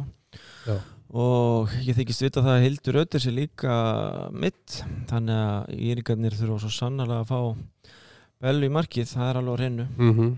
[0.65, 0.79] Já.
[1.13, 6.59] og ég þykist vita það að Hildur Ötter sér líka mitt þannig að íringarnir þurfa
[6.65, 7.55] svo sannlega að fá
[8.41, 10.33] Bellu í markið, það er alveg á reynu mm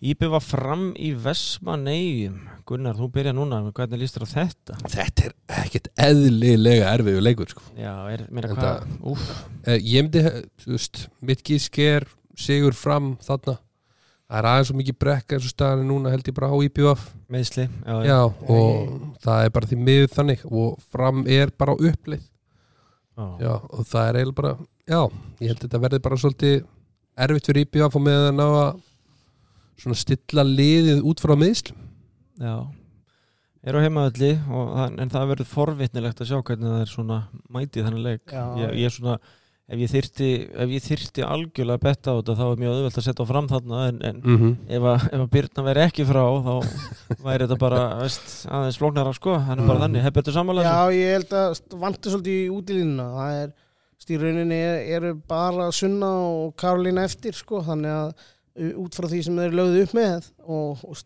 [0.00, 2.38] Íbjöf var fram í Vesmaneyjum
[2.70, 4.74] Gunnar, þú byrja núna, hvernig líst þér á þetta?
[4.92, 5.32] þetta er
[5.64, 7.64] ekkert eðlilega erfiðu leikur sko.
[7.74, 8.84] Já, er, meira hvað?
[9.10, 9.24] Úf,
[9.64, 10.22] eh, ég myndi,
[10.62, 12.06] þú veist mitt gísk er
[12.38, 13.56] sigur fram þarna.
[14.30, 16.56] Það er aðeins svo mikið brekka eins og staðan er núna held ég bara á
[16.62, 18.20] IPVF meðsli Já, já, já,
[18.54, 18.94] og
[19.26, 20.46] það er bara því miður þannig.
[20.46, 23.26] Og fram er bara upplið já.
[23.42, 24.54] já, og það er eiginlega bara
[24.86, 25.02] já,
[25.42, 26.56] ég held að þetta verði bara svolítið
[27.26, 28.82] erfitt fyrir IPVF og með að ná að
[29.82, 31.89] svona stilla liðið út frá meðslum
[32.40, 32.54] já.
[33.60, 34.30] Er á heimaðalli
[35.02, 37.18] en það verður forvitnilegt að sjá hvernig það er svona
[37.52, 38.32] mætið þannig leik.
[38.32, 39.18] Ég, ég er svona
[39.70, 40.28] ef ég þyrti,
[40.64, 43.30] ef ég þyrti algjörlega að betta á þetta þá er mjög auðvelt að setja á
[43.30, 44.54] fram þarna en, en mm -hmm.
[44.66, 46.54] ef, að, ef að Byrna veri ekki frá þá
[47.28, 49.84] væri þetta bara veist, aðeins flóknara sko, hann er bara Mhm.
[49.84, 50.02] þannig.
[50.08, 53.52] Hefur þetta sammála Já, ég held að vantur svolítið í útilínuna það er,
[54.00, 59.36] stýrrauninni er, eru bara Sunna og Karolína eftir sko, þannig að út frá því sem
[59.36, 60.96] þeir lögðu upp með og, og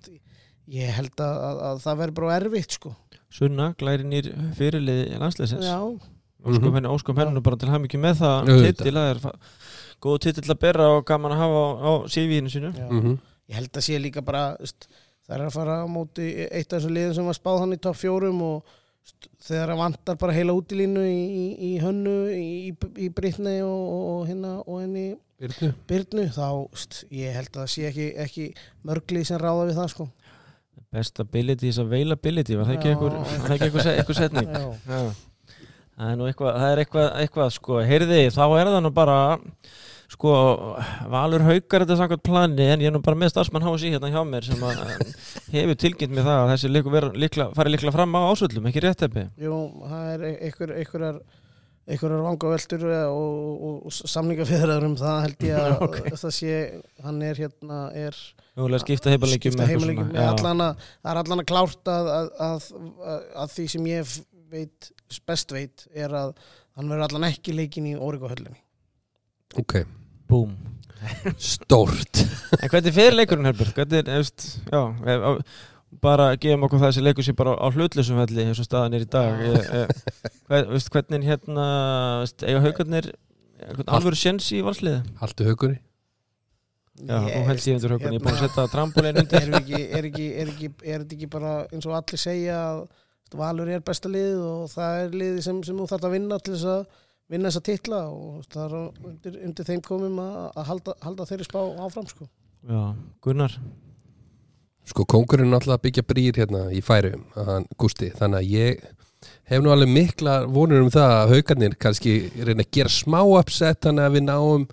[0.72, 2.94] ég held að, að, að það verður bara erfitt sko.
[3.34, 5.78] Sunna, glæri nýr fyrirlið landsleisins Já,
[6.44, 6.74] óskum Mhm.
[6.76, 8.76] henni, óskum henni bara til ekki með það Auðvitað.
[8.76, 9.38] titil, það er
[10.04, 12.86] góð titil að bera og gaman að hafa á, á CV-inu sínu já.
[12.90, 13.18] Mhm.
[13.50, 14.88] ég held að sé líka bara st,
[15.28, 17.80] það er að fara á móti eitt af þessum liðum sem var spáð hann í
[17.80, 18.62] topp fjórum og
[19.04, 23.60] st, þegar það vantar bara heila útilínu í, í, í hönnu, í, í, í Brittni
[23.64, 27.88] og, og, og, hérna, og henni Byrnu Byrnu, þá st, ég held að það sé
[27.90, 28.44] ekki, ekki
[28.86, 30.06] mörglið sem ráða við það sko.
[30.94, 34.50] Best ability is availability var það ekki einhver, var það ekki einhver, se- einhver setning
[34.54, 34.66] Já.
[34.90, 35.00] Já.
[35.94, 39.18] það er nú eitthvað það er eitthvað, eitthvað sko, heyrði þá er það nú bara
[40.14, 40.32] sko,
[41.10, 44.20] Valur haukar þetta samkvæmt plani en ég er nú bara með starfsmann HSI hérna hjá
[44.28, 44.82] mér sem að
[45.54, 48.82] hefur tilkynnt mér það að þessi leikur vera líkla, fari líkla fram á ásvöldum, ekki
[48.84, 49.56] rétt eppi Jú,
[49.88, 51.18] það er einhver, einhverjar
[51.84, 55.98] einhverjar vangaveltur og, og, og samningafiðraður um það held ég að Ok.
[56.22, 56.58] það sé,
[57.04, 58.18] hann er hérna er
[58.54, 59.10] Mögulega skipta
[60.68, 62.68] að, það er allan að klárt að, að, að,
[63.14, 64.14] að, að því sem ég
[64.54, 64.90] veit,
[65.28, 66.36] best veit er að
[66.78, 68.60] hann verður allan ekki leikin í Órigóhöllinni
[69.60, 69.82] ok,
[70.30, 70.54] Búm.
[71.36, 72.22] Stórt.
[72.56, 73.74] En hvernig fyrir leikurinn Herbert?
[73.76, 74.80] Hvernig, efst, já,
[75.12, 75.26] ef,
[76.02, 79.04] bara gefum okkur það þessi leikur sér bara á hlutlusum velli eins og staðan er
[79.04, 79.40] í dag.
[79.44, 81.66] Ég, ég, hvern, veist, hvernig hérna
[82.22, 83.10] veist, eiga haugarnir
[83.86, 85.02] alvöru séns í valsliði?
[85.22, 85.80] haltu haugunni
[87.02, 89.48] Já, og held ég undir haugarni, ég er búin að setja trampolín undir.
[89.48, 92.84] Er, ekki, er, ekki, er, ekki, er þetta ekki bara eins og allir segja að
[93.34, 96.52] Valur er besta lið og það er liði sem, sem þú þarf að vinna til
[96.54, 97.00] þess að
[97.34, 98.76] vinna þessa titla og það er
[99.08, 102.28] undir, undir þeim komum að, að halda, halda þeirri spá áfram sko.
[102.68, 102.82] Já,
[103.26, 103.56] Gunnar
[104.84, 108.84] Sko kongurinn er alltaf að byggja brýr hérna í færum, hann Gústi, þannig að ég
[109.48, 113.80] hef nú alveg mikla vonur um það að haugarnir kannski reyna að gera smá uppsett
[113.86, 114.66] þannig að við náum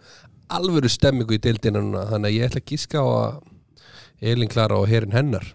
[0.51, 4.78] alvöru stemmingu í deildina núna, þannig að ég ætla að gíska á að Elin Klara
[4.78, 5.47] og herin hennar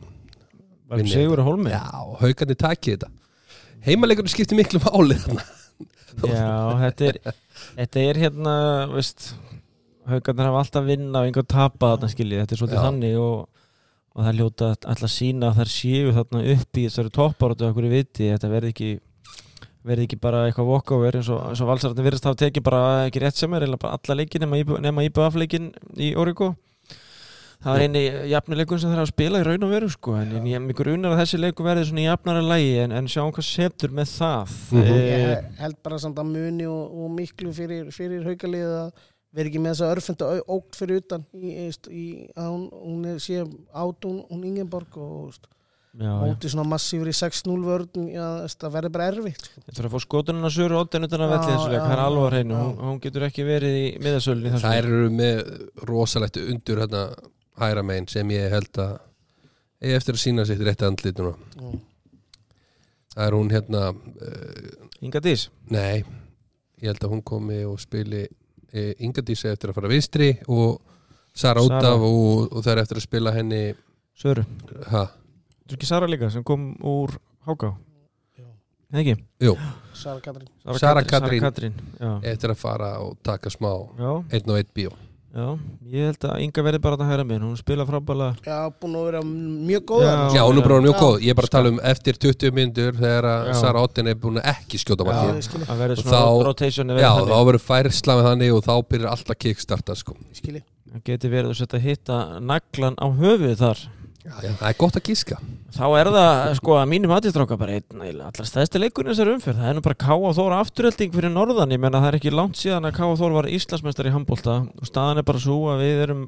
[0.86, 1.72] Var Vinni Sigur að hólmi?
[1.74, 1.82] Já,
[2.20, 3.08] haugarnir takið þetta.
[3.86, 5.44] Heimaleikurinn skiptir miklu máli þarna.
[6.30, 6.52] Já,
[6.84, 7.18] þetta er,
[7.74, 8.54] þetta er hérna,
[8.92, 9.32] veist
[10.06, 13.55] haugarnir hafa alltaf vinna og einhver tapa þarna skiljið, þetta er svolítið þannig og,
[14.16, 17.86] og það er ljóta alltaf sína að þær séu þarna upp í þessari topparötu okkur
[17.88, 18.90] í viti, þetta verði ekki
[19.86, 23.20] verði ekki bara eitthvað walkover eins og, eins og valsararnir virðist hafa tekið bara ekki
[23.22, 24.42] rétt sem er eða bara alla leikin
[24.82, 25.68] nema, IBF-leikin
[26.02, 26.54] í Origo.
[27.62, 28.00] Það var eini
[28.32, 30.82] jafnileikun sem þeir hafa að spila í raun og veru sko en ég er mjög
[30.92, 34.10] unar að þessi leiku verði svona í jafnara lægi en, en sjáum hvað setur með
[34.12, 34.56] það.
[34.76, 34.90] Mhm.
[34.96, 38.74] Eh, Ég held bara samt að muni og, og miklu fyrir, fyrir haukalið
[39.32, 42.06] að vera ekki með þessa örfenda ógt fyrir utan í, í, í
[42.36, 45.48] að hún, hún er sé át hún, hún Ingeborg og veist,
[45.96, 46.14] já, já.
[46.22, 49.64] móti svona massífur í 6-0 vörn já, veist, það verður bara erfitt sko.
[49.64, 52.26] Ég þarf að fá skotununa sögur óttin utan að velli þessu leik, það er alveg
[52.26, 55.42] á hreinu, hún, hún getur ekki verið í miðasölunni þessu Þær eru með
[55.90, 57.04] rosalegt undur hérna
[57.60, 58.96] hæra megin sem ég held að
[59.82, 61.36] eigi eftir að sína sitt rétt andlit núna.
[63.16, 66.04] Það er hún hérna uh, Inga Dís, Nei,
[66.80, 68.26] ég held að hún komi og spili
[69.06, 70.80] Ingadísi eftir að fara vinstri og
[71.36, 71.92] Sara út Sara.
[71.94, 73.62] af og, og það er eftir að spila henni
[74.16, 74.44] Söru
[74.92, 75.02] ha,
[75.66, 77.16] Þú er ekki Sara líka sem kom úr
[77.46, 77.74] Háká
[78.38, 78.46] Já.
[78.92, 79.16] Eða ekki?
[79.96, 80.48] Sara Katrín
[80.78, 81.40] Sara Katrín.
[81.40, 82.12] Sara Katrín já.
[82.32, 84.92] eftir að fara og taka smá já, einn og einn bíó
[85.36, 85.46] já,
[85.92, 89.04] ég held að Inga verði bara að hæra minn, hún spila frábæla já, búin að
[89.10, 90.04] vera mjög góð.
[90.06, 90.14] Já.
[90.36, 92.96] Já, hún er bara mjög góð, ég er bara að tala um eftir 20 myndur
[92.96, 93.50] þegar að.
[93.60, 95.34] Sara Ottin er búin að ekki skjóta Já, markið.
[95.36, 98.64] ég skilji, að verði Og svona rotationi Já, verði þá verður færsla með þannig og
[98.66, 100.16] þá byrjar alltaf kickstarta sko.
[100.40, 100.64] skilji
[100.96, 103.80] það geti verið að setja hitta naglan á höfuð þar
[104.26, 105.36] Já, það er gott að gíska
[105.76, 109.70] þá er það sko að mínum aðistráka bara einn allar stæðsti leikurinn þessar umferð það
[109.70, 110.32] er nú bara K.A.
[110.38, 113.12] Þóra afturhelding fyrir norðan ég menna það er ekki langt síðan að K.A.
[113.20, 116.24] Þóra var Íslandsmeistar í handbólta og staðan er bara svo að við erum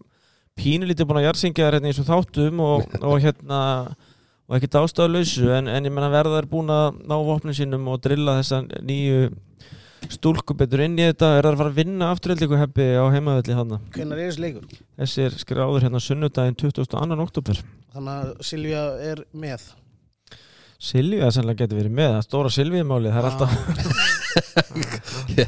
[0.58, 3.60] pínulítið búin að jarðsingja þær hérna eins og þáttum og, og hérna
[4.48, 8.00] og ekkert ástæðuleysu en, en ég menna verða er búin að ná vopnin sínum og
[8.04, 9.28] drilla þessa nýju
[10.12, 13.80] stúlku betur inn í þetta er að fara að vinna afturheldingu hefbi á heimavelli þarna.
[13.94, 14.78] Hvenær er þessi leikur?
[15.00, 17.18] Þessi er skráður hérna sunnudaginn 22.
[17.26, 17.60] oktober
[17.94, 19.68] þannig að Silvía er með.
[20.78, 23.50] Silvíða sannlega getur verið með, það stóra Silvíðmálið, það er alltaf,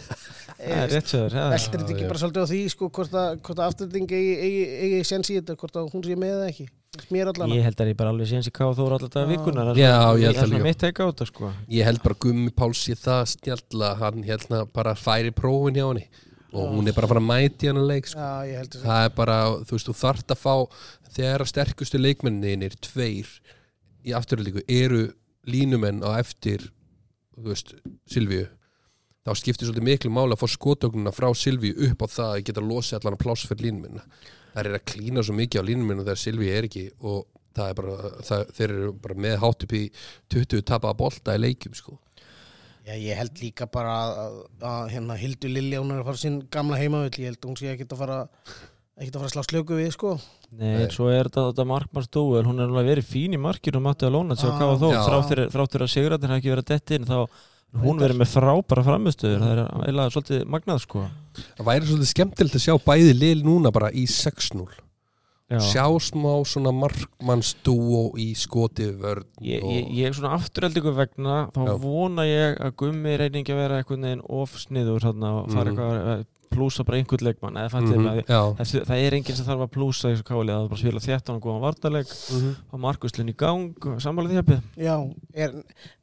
[0.58, 3.60] það er rétt sér, er Veldur þetta ekki bara svolítið á því sko, hvort að,
[3.68, 7.62] afturðing eigi, eigi, eigi sens í þetta, hvort að hún sé með eða ekki Ég
[7.62, 9.28] held að ég bara alveg séns í káð þóra alltaf Já.
[9.30, 10.64] vikunar, Já, ég held það er svona líka.
[10.66, 11.50] mitt teika á þetta sko.
[11.70, 16.08] Ég held bara Gummi Páls sé það snjalla hann hérna bara færi prófin hjá henni
[16.50, 18.18] og hún er bara að fara að mæti hann að leik sko.
[18.18, 20.54] Já, ég held að það er bara, þú veist, þú þarft að fá
[21.14, 23.30] þegar að sterkustu leikmenninir tveir
[24.02, 25.04] í afturöldingu eru
[25.46, 26.66] línumenn á eftir
[27.38, 27.70] þú veist,
[28.10, 28.48] Silvíu
[29.22, 32.66] þá skiptir svolítið miklu máli að fá skotögnuna frá Silvíu upp á það að geta
[32.66, 34.02] losið allan að pláss fyrir línumenna
[34.54, 37.26] það er að klína svo mikið á línumennu þegar Silvíu er ekki og
[37.56, 39.82] það er bara, það, þeir eru bara með hátt upp í
[40.34, 41.98] 20 tapaða bolta í leikjum sko.
[42.86, 44.36] Já, ég held líka bara að, að,
[44.70, 47.58] að hérna Hildur Lilja, hún er að fara sinn gamla heimavöld, ég held að hún
[47.60, 48.20] sé ekkert að fara
[49.00, 50.14] ekkert að fara að slá slöku við, sko.
[50.50, 50.88] Nei, Nei.
[50.92, 54.08] svo er þetta, þetta markmann stóð, hún er alveg verið fín í markinu og mátti
[54.08, 57.16] að lóna til að þráttur, þráttur að Sigurðarnir hafi ekki verið að detti inn, þá
[57.20, 57.38] er
[57.78, 61.02] hún verið með frábæra framistöður, það er eiginlega svolítið magnað sko.
[61.56, 64.66] það væri svolítið skemmtilegt að sjá bæði lil núna bara í 6-0
[65.50, 65.58] Já.
[65.66, 69.70] sjá smá svona markmannstúo í skotið vörn Ég, og...
[69.74, 71.72] ég, ég svona afturheldingu vegna þá Já.
[71.82, 75.72] vona ég að gummi reyningi að vera einhvern veginn ofsniður og fara Mhm.
[75.72, 79.72] eitthvað að plúsa bara einhvern leikmann mm já, það, það er enginn sem þarf að
[79.76, 82.50] plúsa þessu káli að það bara spila þéttan og góðan vartaleg Mhm.
[82.72, 84.96] og Markuslinn í gang, sammálið því hefði Já,
[85.34, 85.54] er,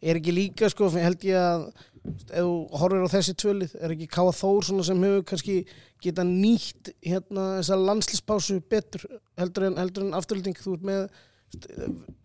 [0.02, 1.68] er ekki líka, sko, held ég að
[2.08, 5.58] ef þú horfir á þessi tvölið, er ekki Káa Þór svona sem hefur kannski
[6.02, 9.04] geta nýtt hérna þessa landslispásu betur
[9.38, 11.10] heldur en, heldur en afturlending þú ert með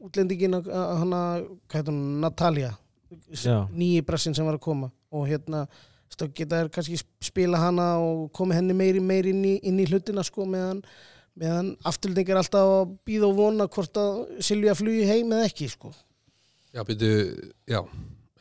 [0.03, 0.69] útlendingin að
[1.03, 1.21] hana,
[1.71, 1.91] hvað
[2.23, 2.73] Natalia.
[3.37, 3.67] Já.
[3.69, 5.67] nýji brassin sem var að koma og hérna
[6.19, 9.89] þá geta þær kannski spila hana og komið henni meiri meiri inn í, inn í
[9.91, 10.83] hlutina sko meðan,
[11.39, 15.71] meðan afturlending er alltaf að býða og vona hvort að Silvía flugi heim eða ekki
[15.73, 15.93] sko.
[16.73, 17.13] Já, byrju,
[17.69, 17.81] já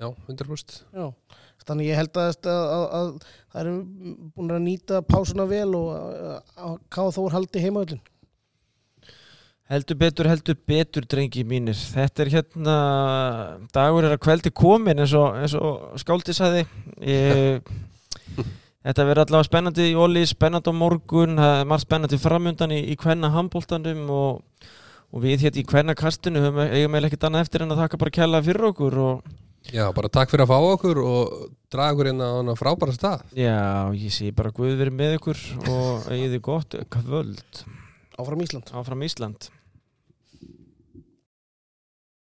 [0.02, 1.08] já, 100% Já,
[1.66, 3.10] þannig ég held að, að, að, að
[3.52, 3.74] það eru
[4.36, 8.02] búin að nýta pásuna vel og að, að Káða Þór haldi heimaöllin.
[9.72, 11.78] Heldur betur, heldur betur, drengi mínir.
[11.78, 12.78] Þetta er hérna,
[13.72, 16.34] dagur er að kveldi komin eins og, eins og skáldi.
[17.05, 17.72] Ég,
[18.86, 22.82] þetta verður allavega spennandi í Óli, spennandi á morgun, það er margt spennandi framundan í,
[22.91, 24.66] í kvenna handbóltanum og,
[25.12, 28.01] og við hérna í kvenna kastinu höfum, eigum eða ekkert annað eftir en að þakka
[28.03, 29.32] bara kella fyrir okkur og
[29.70, 31.36] já, bara takk fyrir að fá okkur og
[31.72, 35.43] draga okkur inn á hana frábæra stað já, ég sé bara Guð verið með ykkur
[35.70, 37.64] og eigið þið gott kvöld
[38.22, 38.70] Áfram Ísland.
[38.72, 39.50] áfram Ísland.